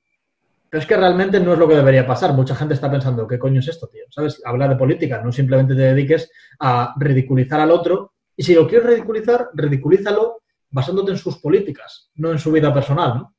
[0.69, 2.33] Pero es que realmente no es lo que debería pasar.
[2.33, 4.05] Mucha gente está pensando, ¿qué coño es esto, tío?
[4.09, 4.41] ¿Sabes?
[4.45, 8.13] Habla de política, no simplemente te dediques a ridiculizar al otro.
[8.37, 13.19] Y si lo quieres ridiculizar, ridiculízalo basándote en sus políticas, no en su vida personal,
[13.19, 13.35] ¿no?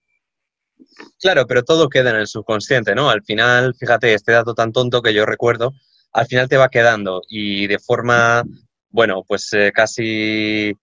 [1.20, 3.10] Claro, pero todo queda en el subconsciente, ¿no?
[3.10, 5.74] Al final, fíjate, este dato tan tonto que yo recuerdo,
[6.14, 8.44] al final te va quedando y de forma
[8.92, 10.74] bueno, pues eh, casi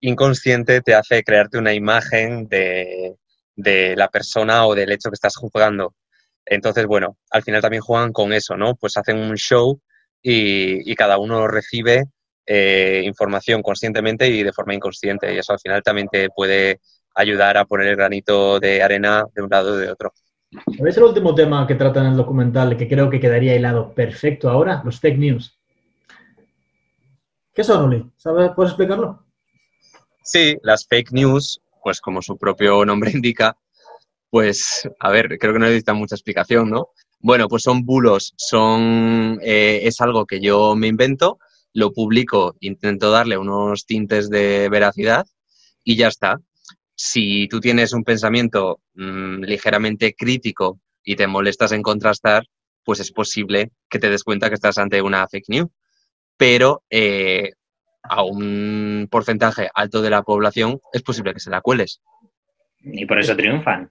[0.00, 3.16] inconsciente te hace crearte una imagen de,
[3.54, 5.94] la persona o del hecho que estás juzgando.
[6.46, 8.74] Entonces, bueno, al final también juegan con eso, ¿no?
[8.74, 9.80] Pues hacen un show
[10.22, 12.04] y, cada uno recibe
[12.46, 15.32] eh, información conscientemente y de forma inconsciente.
[15.34, 16.80] Y eso al final también te puede
[17.14, 20.12] ayudar a poner el granito de arena de un lado o de otro.
[20.76, 24.50] ¿Sabéis el último tema que trata en el documental que creo que quedaría hilado perfecto
[24.50, 24.82] ahora?
[24.84, 25.58] Los fake news.
[27.54, 28.10] ¿Qué son, Uli?
[28.16, 28.50] ¿Sabes?
[28.54, 29.24] ¿Puedes explicarlo?
[30.22, 33.56] Sí, las fake news, pues como su propio nombre indica,
[34.30, 36.88] pues, a ver, creo que no necesitan mucha explicación, ¿no?
[37.20, 41.38] Bueno, pues son bulos, son, eh, es algo que yo me invento,
[41.72, 45.26] lo publico, intento darle unos tintes de veracidad
[45.84, 46.40] y ya está.
[46.94, 52.44] Si tú tienes un pensamiento mm, ligeramente crítico y te molestas en contrastar,
[52.84, 55.68] pues es posible que te des cuenta que estás ante una fake news
[56.42, 57.52] pero eh,
[58.02, 62.00] a un porcentaje alto de la población es posible que se la cueles.
[62.80, 63.88] Y por eso triunfan.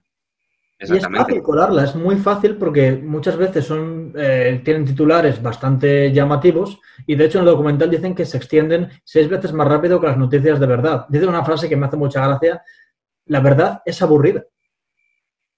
[0.78, 6.12] Y es fácil colarla, es muy fácil porque muchas veces son, eh, tienen titulares bastante
[6.12, 9.98] llamativos y de hecho en el documental dicen que se extienden seis veces más rápido
[9.98, 11.06] que las noticias de verdad.
[11.08, 12.62] Dice una frase que me hace mucha gracia,
[13.32, 14.44] la verdad es aburrida.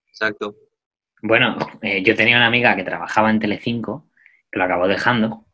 [0.06, 0.54] Exacto.
[1.22, 4.08] Bueno, eh, yo tenía una amiga que trabajaba en Telecinco,
[4.50, 5.44] que lo acabó dejando,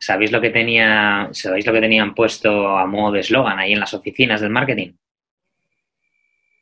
[0.00, 3.80] ¿Sabéis lo que tenía, ¿Sabéis lo que tenían puesto a modo de eslogan ahí en
[3.80, 4.92] las oficinas del marketing?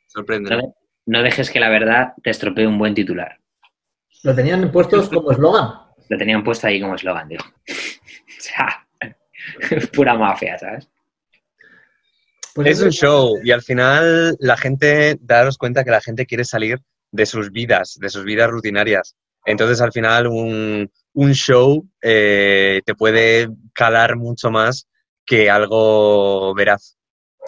[0.06, 0.72] Sorprende.
[1.04, 3.38] No, dejes que la verdad te estropee un buen titular.
[4.22, 5.74] ¿Lo tenían puestos como eslogan?
[6.08, 7.40] Lo tenían puesto ahí como eslogan, tío.
[7.68, 8.88] o sea,
[9.92, 10.88] pura mafia, ¿sabes?
[12.56, 16.44] Pues es un show y al final la gente, daros cuenta que la gente quiere
[16.44, 16.80] salir
[17.12, 19.14] de sus vidas, de sus vidas rutinarias.
[19.44, 24.88] Entonces al final un, un show eh, te puede calar mucho más
[25.26, 26.96] que algo veraz.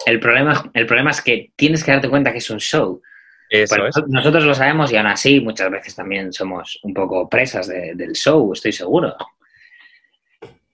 [0.05, 3.01] El problema, el problema es que tienes que darte cuenta que es un show.
[4.09, 8.53] Nosotros lo sabemos y aún así muchas veces también somos un poco presas del show,
[8.53, 9.15] estoy seguro.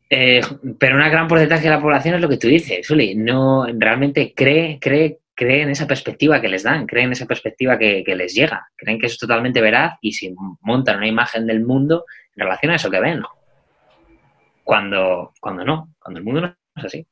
[0.09, 0.41] Eh,
[0.79, 4.33] pero una gran porcentaje de la población es lo que tú dices, Uli, no realmente
[4.35, 8.33] cree, cree, cree en esa perspectiva que les dan, creen en esa perspectiva que, les
[8.33, 12.71] llega, creen que es totalmente veraz y si montan una imagen del mundo en relación
[12.71, 13.23] a eso que ven.
[14.63, 17.07] Cuando, cuando no, cuando el mundo no es así.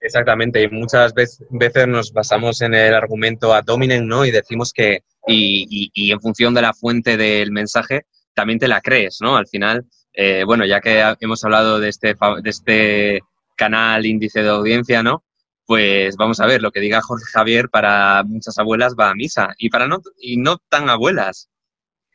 [0.00, 1.44] Exactamente, y muchas veces,
[1.88, 4.24] nos basamos en el argumento ad hominem, ¿no?
[4.24, 8.80] Y decimos que, y, y, en función de la fuente del mensaje, también te la
[8.80, 9.36] crees, ¿no?
[9.36, 9.84] Al final,
[10.20, 13.20] eh, bueno, ya que hemos hablado de este, de este
[13.56, 15.22] canal índice de audiencia, ¿no?
[15.68, 19.54] pues vamos a ver, lo que diga Jorge Javier para muchas abuelas va a misa
[19.58, 21.50] y para no, y no tan abuelas.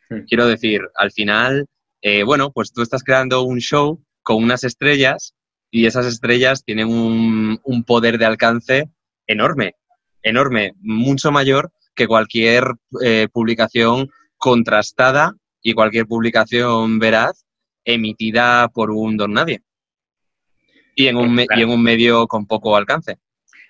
[0.10, 0.22] Hmm.
[0.28, 1.68] Quiero decir, al final,
[2.02, 5.36] eh, bueno, pues tú estás creando un show con unas estrellas
[5.70, 8.90] y esas estrellas tienen un, un poder de alcance
[9.28, 9.76] enorme,
[10.24, 12.64] enorme, mucho mayor que cualquier
[13.04, 17.46] eh, publicación contrastada y cualquier publicación veraz
[17.86, 19.62] emitida por un don nadie.
[20.96, 23.18] Y en un, y en un medio con poco alcance.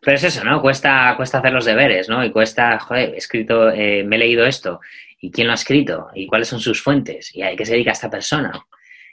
[0.02, 0.62] Pero es eso, ¿no?
[0.62, 2.24] Cuesta, cuesta hacer los deberes, ¿no?
[2.26, 4.82] Y cuesta, joder, he escrito, eh, me he leído esto,
[5.20, 6.10] ¿y quién lo ha escrito?
[6.14, 7.34] ¿Y cuáles son sus fuentes?
[7.34, 8.52] ¿Y a qué se dedica esta persona?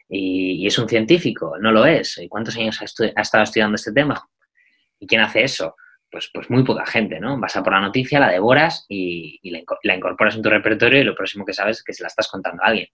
[0.08, 1.56] ¿Y, es un científico?
[1.60, 2.18] ¿No lo es?
[2.18, 2.84] ¿Y cuántos años ha,
[3.20, 4.28] estado estudiando este tema?
[4.98, 5.76] ¿Y quién hace eso?
[6.10, 7.38] Pues, pues muy poca gente, ¿no?
[7.38, 9.38] Vas a por la noticia, la devoras y,
[9.84, 12.26] la, incorporas en tu repertorio y lo próximo que sabes es que se la estás
[12.26, 12.88] contando a alguien.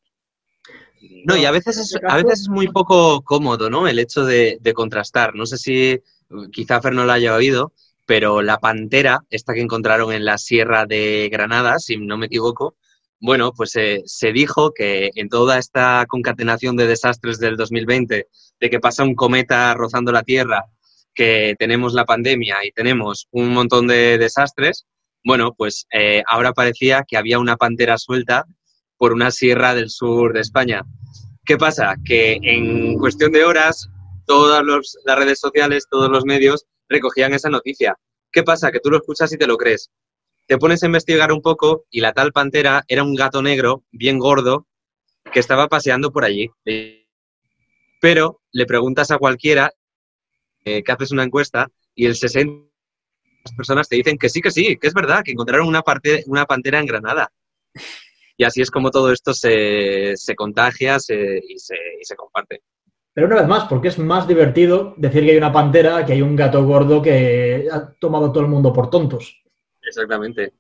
[1.25, 3.89] No, y a veces es, a veces es muy poco cómodo, ¿no?
[3.89, 5.35] El hecho de, de contrastar.
[5.35, 6.01] No sé si
[6.53, 7.73] quizá Fer no lo haya oído,
[8.07, 12.77] pero la pantera, esta que encontraron en la Sierra de Granada, si no me equivoco,
[13.21, 18.29] bueno, pues eh, se dijo que en toda esta concatenación de desastres del 2020,
[18.61, 20.67] de que pasa un cometa rozando la Tierra,
[21.15, 24.87] que tenemos la pandemia y tenemos un montón de desastres,
[25.25, 28.45] bueno, pues eh, ahora parecía que había una pantera suelta
[28.99, 30.83] por una sierra del sur de España.
[31.45, 31.97] ¿Qué pasa?
[32.05, 33.89] Que en cuestión de horas,
[34.27, 37.97] todas las redes sociales, todos los medios recogían esa noticia.
[38.33, 38.73] ¿Qué pasa?
[38.73, 39.91] Que tú lo escuchas y te lo crees.
[40.47, 44.19] Te pones a investigar un poco y la tal pantera era un gato negro, bien
[44.19, 44.67] gordo,
[45.33, 46.51] que estaba paseando por allí.
[48.01, 49.73] Pero le preguntas a cualquiera
[50.65, 52.67] eh, que haces una encuesta y el 60
[53.57, 56.87] personas te dicen que sí, que sí, que es verdad, que encontraron una pantera en
[56.87, 57.33] Granada.
[58.37, 62.63] Y así es como todo esto se, contagia y, se, y se comparte.
[63.15, 66.21] Pero una vez más, porque es más divertido decir que hay una pantera que hay
[66.21, 69.43] un gato gordo que ha tomado todo el mundo por tontos.
[69.83, 70.53] Exactamente.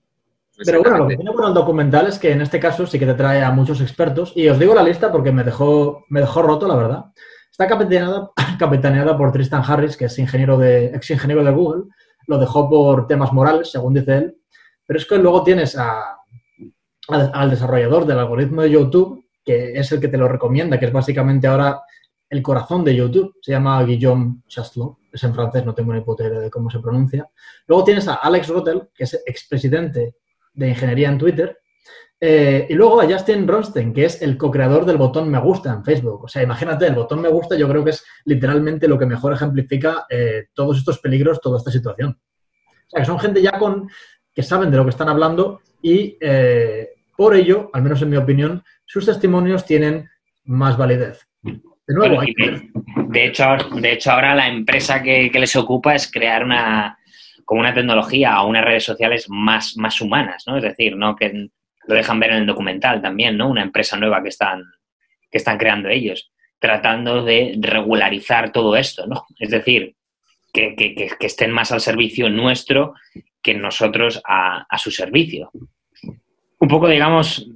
[0.65, 3.05] Pero bueno, lo que tiene bueno el documental es que en este caso sí que
[3.05, 4.33] te trae a muchos expertos.
[4.35, 7.05] Y os digo la lista porque me dejó, me dejó roto, la verdad.
[7.51, 11.85] Está capitaneada, capitaneada por Tristan Harris, que es ingeniero de, ex ingeniero de Google.
[12.27, 14.37] Lo dejó por temas morales, según dice él.
[14.87, 15.77] Pero es que luego tienes
[17.09, 20.93] al desarrollador del algoritmo de YouTube, que es el que te lo recomienda, que es
[20.93, 21.81] básicamente ahora
[22.29, 23.35] el corazón de YouTube.
[23.41, 24.99] Se llama Guillaume Chastelot.
[25.13, 27.29] Es en francés, no tengo ni puta idea de cómo se pronuncia.
[27.67, 30.17] Luego tienes a Alex Rotel, que es expresidente
[30.53, 31.59] de ingeniería en Twitter.
[32.19, 35.85] Eh, y luego a Justin Ronstein, que es el co-creador del botón me gusta en
[35.85, 36.25] Facebook.
[36.25, 39.35] O sea, imagínate, el botón me gusta yo creo que es literalmente lo que mejor
[39.35, 42.19] ejemplifica eh, todos estos peligros, toda esta situación.
[42.87, 43.89] O sea, que son gente ya con
[44.33, 48.17] que saben de lo que están hablando y eh, por ello, al menos en mi
[48.17, 50.09] opinión, sus testimonios tienen
[50.45, 51.27] más validez.
[53.09, 53.45] De hecho,
[53.75, 56.99] de hecho, ahora la empresa que, les ocupa es crear una,
[57.45, 60.57] como una tecnología o unas redes sociales más, más humanas, ¿no?
[60.57, 61.15] Es decir, ¿no?
[61.15, 61.49] Que
[61.87, 63.49] lo dejan ver en el documental también, ¿no?
[63.49, 64.65] Una empresa nueva que están,
[65.31, 69.25] que están creando ellos, tratando de regularizar todo esto, ¿no?
[69.39, 69.95] Es decir,
[70.53, 72.95] que, estén más al servicio nuestro
[73.43, 75.53] que nosotros a, a su servicio.
[76.59, 77.47] Un poco, digamos,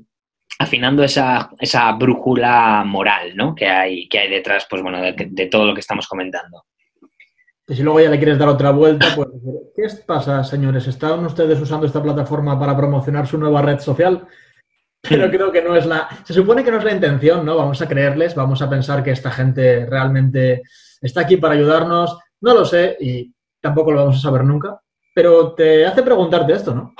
[0.58, 3.54] afinando esa, esa brújula moral ¿no?
[3.54, 6.64] que, hay, que hay detrás pues, bueno, de, todo lo que estamos comentando.
[7.66, 9.28] Y si luego ya le quieres dar otra vuelta, pues,
[9.74, 10.86] ¿qué pasa, señores?
[10.86, 14.26] ¿Están ustedes usando esta plataforma para promocionar su nueva red social?
[15.00, 16.08] Pero creo que no es la...
[16.24, 17.56] Se supone que no es la intención, ¿no?
[17.56, 20.62] Vamos a creerles, vamos a pensar que esta gente realmente
[21.00, 22.18] está aquí para ayudarnos.
[22.42, 23.32] No lo sé y
[23.62, 24.78] tampoco lo vamos a saber nunca.
[25.14, 26.92] Pero te hace preguntarte esto, ¿no?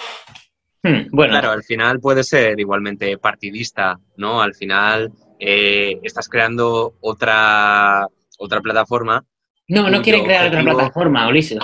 [0.82, 1.32] Hmm, bueno.
[1.32, 4.40] Claro, al final puede ser igualmente partidista, ¿no?
[4.40, 8.06] Al final eh, estás creando otra,
[8.38, 9.24] otra plataforma.
[9.68, 11.58] No, no quieren crear otra plataforma, Ulises.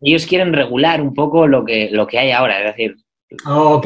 [0.00, 2.96] Ellos quieren regular un poco lo que, lo que hay ahora, es decir,
[3.46, 3.80] oh,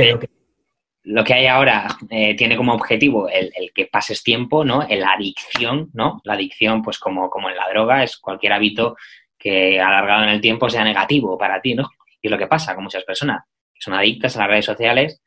[1.05, 4.85] lo que hay ahora eh, tiene como objetivo el, que pases tiempo, ¿no?
[4.89, 6.21] La adicción, ¿no?
[6.25, 8.97] La adicción, pues como, como en la droga, es cualquier hábito
[9.39, 11.89] que alargado en el tiempo sea negativo para ti, ¿no?
[12.21, 13.45] Y es lo que pasa con muchas personas
[13.81, 15.22] son adictas a las redes sociales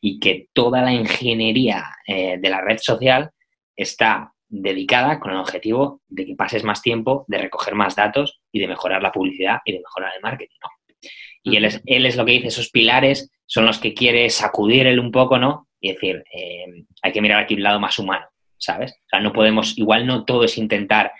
[0.00, 3.30] y que toda la ingeniería eh, de la red social
[3.76, 8.60] está dedicada con el objetivo de que pases más tiempo, de recoger más datos y
[8.60, 10.56] de mejorar la publicidad y de mejorar el marketing.
[11.42, 14.86] Y él es, él es lo que dice, esos pilares son los que quiere sacudir
[14.86, 15.68] él un poco, ¿no?
[15.80, 18.26] Y decir, eh, hay que mirar aquí un lado más humano,
[18.58, 18.92] ¿sabes?
[18.92, 21.12] O sea, no podemos, igual no todo es intentar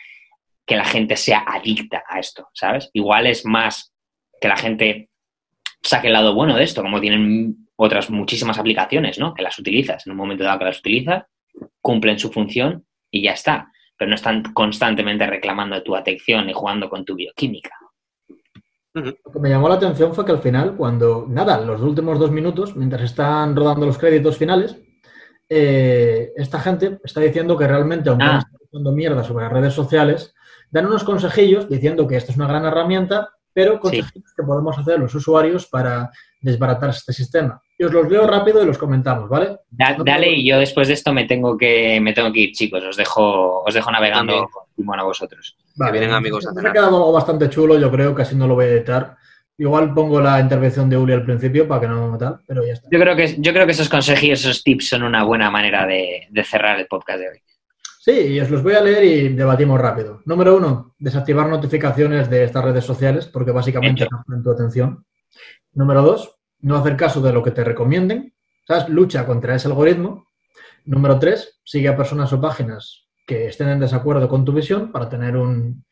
[0.66, 2.91] que la gente sea adicta a esto, ¿sabes?
[2.93, 3.95] Igual es más
[4.41, 5.10] que la gente
[5.83, 9.33] saque el lado bueno de esto, como tienen otras muchísimas aplicaciones, ¿no?
[9.35, 11.24] Que las utilizas en un momento dado que las utilizas,
[11.81, 13.70] cumplen su función y ya está.
[13.97, 17.70] Pero no están constantemente reclamando tu atención y jugando con tu bioquímica.
[18.93, 22.31] Lo que me llamó la atención fue que al final, cuando, nada, los últimos dos
[22.31, 24.76] minutos, mientras están rodando los créditos finales,
[25.49, 28.33] eh, esta gente está diciendo que realmente, aunque Ah.
[28.33, 30.35] no están diciendo mierda sobre las redes sociales,
[30.70, 33.31] dan unos consejillos diciendo que esta es una gran herramienta,
[33.63, 37.61] pero consejillos que podemos hacer los usuarios para desbaratar este sistema.
[37.79, 39.59] Y os los leo rápido y los comentamos, ¿vale?
[39.71, 42.41] Da- No dale tengo- y yo después de esto me tengo que me tengo que
[42.41, 42.83] ir, chicos.
[42.85, 45.57] Os dejo, os dejo navegando timón a vosotros.
[45.93, 46.73] vienen amigos a Me ha cenar.
[46.73, 49.17] quedado algo bastante chulo, yo creo que así no lo voy a editar.
[49.59, 52.89] Igual pongo la intervención de Uli al principio para que no tal, pero ya está.
[52.91, 56.27] Yo creo que, yo creo que esos consejos, esos tips son una buena manera de,
[56.31, 57.39] de cerrar el podcast de hoy.
[58.03, 60.23] Sí, os los voy a leer y debatimos rápido.
[60.25, 65.05] Número uno, desactivar notificaciones de estas redes sociales porque básicamente captan tu atención.
[65.75, 68.33] Número dos, no hacer caso de lo que te recomienden.
[68.67, 68.89] ¿Sabes?
[68.89, 70.25] Lucha contra ese algoritmo.
[70.87, 75.11] Número tres, sigue a personas o páginas que estén en desacuerdo con tu visión para
[75.11, 75.85] tener un,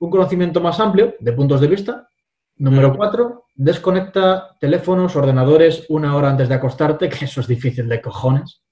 [0.00, 2.08] un conocimiento más amplio de puntos de vista.
[2.56, 8.02] Número cuatro, desconecta teléfonos, ordenadores una hora antes de acostarte, que eso es difícil de
[8.02, 8.65] cojones.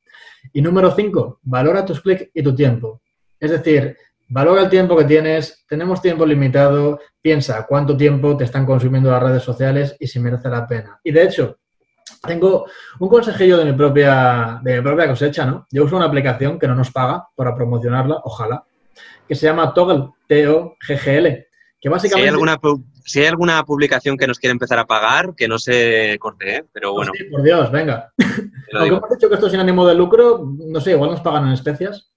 [0.52, 3.00] Y número cinco, valora tus clics y tu tiempo.
[3.40, 3.96] Es decir,
[4.28, 9.22] valora el tiempo que tienes, tenemos tiempo limitado, piensa cuánto tiempo te están consumiendo las
[9.22, 11.00] redes sociales y si merece la pena.
[11.02, 11.58] Y de hecho,
[12.26, 12.66] tengo
[13.00, 15.66] un consejillo de mi propia, de mi propia cosecha, ¿no?
[15.70, 18.64] Yo uso una aplicación que no nos paga para promocionarla, ojalá,
[19.28, 21.46] que se llama Toggle, T-O-G-G-L, que
[21.80, 22.28] Si básicamente...
[22.28, 25.58] hay, alguna, pu- si hay alguna publicación que nos quiere empezar a pagar, que no
[25.58, 26.64] se corte, ¿eh?
[26.72, 28.12] Pero bueno, Sí, por Dios, venga.
[28.72, 31.46] Aunque hemos dicho que esto es sin ánimo de lucro, no sé, igual nos pagan
[31.46, 32.10] en especias.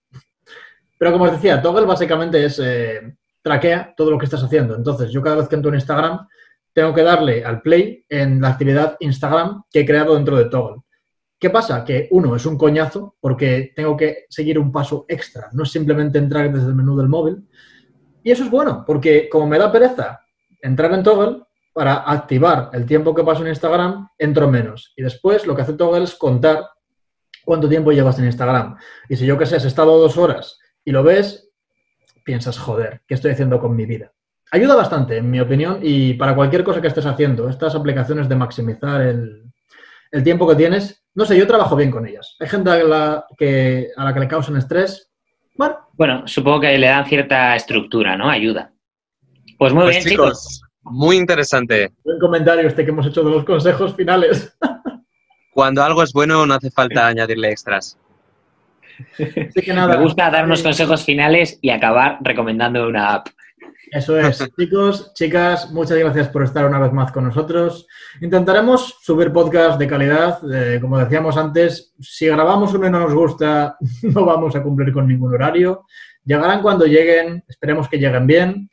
[0.98, 4.76] Pero como os decía, Toggle básicamente es eh, traquea todo lo que estás haciendo.
[4.76, 6.26] Entonces, yo cada vez que entro en Instagram,
[6.74, 10.82] tengo que darle al play en la actividad Instagram que he creado dentro de Toggle.
[11.38, 11.84] ¿Qué pasa?
[11.84, 15.50] Que uno es un coñazo porque tengo que seguir un paso extra.
[15.52, 17.46] No es simplemente entrar desde el menú del móvil.
[18.24, 20.22] Y eso es bueno, porque como me da pereza
[20.62, 21.44] entrar en Toggle,
[21.74, 24.94] para activar el tiempo que paso en Instagram, entro menos.
[24.96, 26.66] Y después lo que hace Toggle es contar
[27.46, 28.78] cuánto tiempo llevas en Instagram.
[29.08, 31.52] Y si yo que sé, has estado dos horas y lo ves,
[32.24, 34.12] piensas, joder, ¿qué estoy haciendo con mi vida?
[34.52, 38.36] Ayuda bastante, en mi opinión, y para cualquier cosa que estés haciendo, estas aplicaciones de
[38.36, 39.44] maximizar el,
[40.12, 42.36] el tiempo que tienes, no sé, yo trabajo bien con ellas.
[42.40, 45.12] Hay gente a la que, a la que le causan estrés.
[45.56, 48.30] Bueno, Bueno, supongo que le dan cierta estructura, ¿no?
[48.30, 48.74] Ayuda.
[49.58, 50.28] Pues muy Pues bien, chicos.
[50.30, 51.92] chicos, muy interesante.
[52.04, 54.56] buen comentario este que hemos hecho de los consejos finales.
[55.52, 57.98] Cuando algo es bueno, no hace falta añadirle extras.
[59.14, 59.96] Así que nada.
[59.98, 63.28] Me gusta dar unos consejos finales y acabar recomendando una app.
[63.92, 64.38] Eso es.
[64.58, 67.88] Chicos, chicas, muchas gracias por estar una vez más con nosotros.
[68.22, 70.40] Intentaremos subir podcast de calidad.
[70.54, 74.94] eh, como decíamos antes, si grabamos uno y no nos gusta, no vamos a cumplir
[74.94, 75.86] con ningún horario.
[76.24, 78.70] Llegarán cuando lleguen, esperemos que lleguen bien.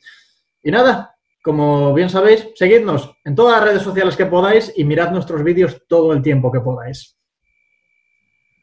[0.65, 5.11] Y nada, como bien sabéis, seguidnos en todas las redes sociales que podáis y mirad
[5.11, 7.15] nuestros vídeos todo el tiempo que podáis.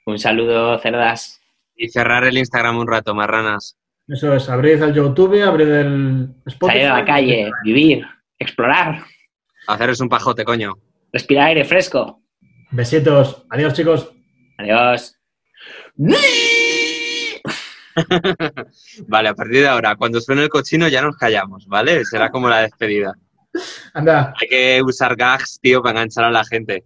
[0.04, 1.40] Un saludo, cerdas.
[1.76, 3.78] Y cerrar el Instagram un rato, marranas.
[4.08, 6.80] Eso es, abrid el YouTube, abrid el Spotify.
[6.80, 8.04] Salir a la calle, vivir,
[8.36, 9.04] explorar,
[9.68, 10.74] Haceros un pajote, coño.
[11.12, 12.20] respirar aire fresco.
[12.72, 13.46] Besitos.
[13.48, 14.12] Adiós, chicos.
[14.58, 15.16] Adiós.
[19.06, 22.04] Vale, a partir de ahora, cuando suene el cochino ya nos callamos, ¿vale?
[22.04, 23.14] Será como la despedida.
[23.92, 24.32] Anda.
[24.40, 26.84] Hay que usar gags, tío, para enganchar a la gente.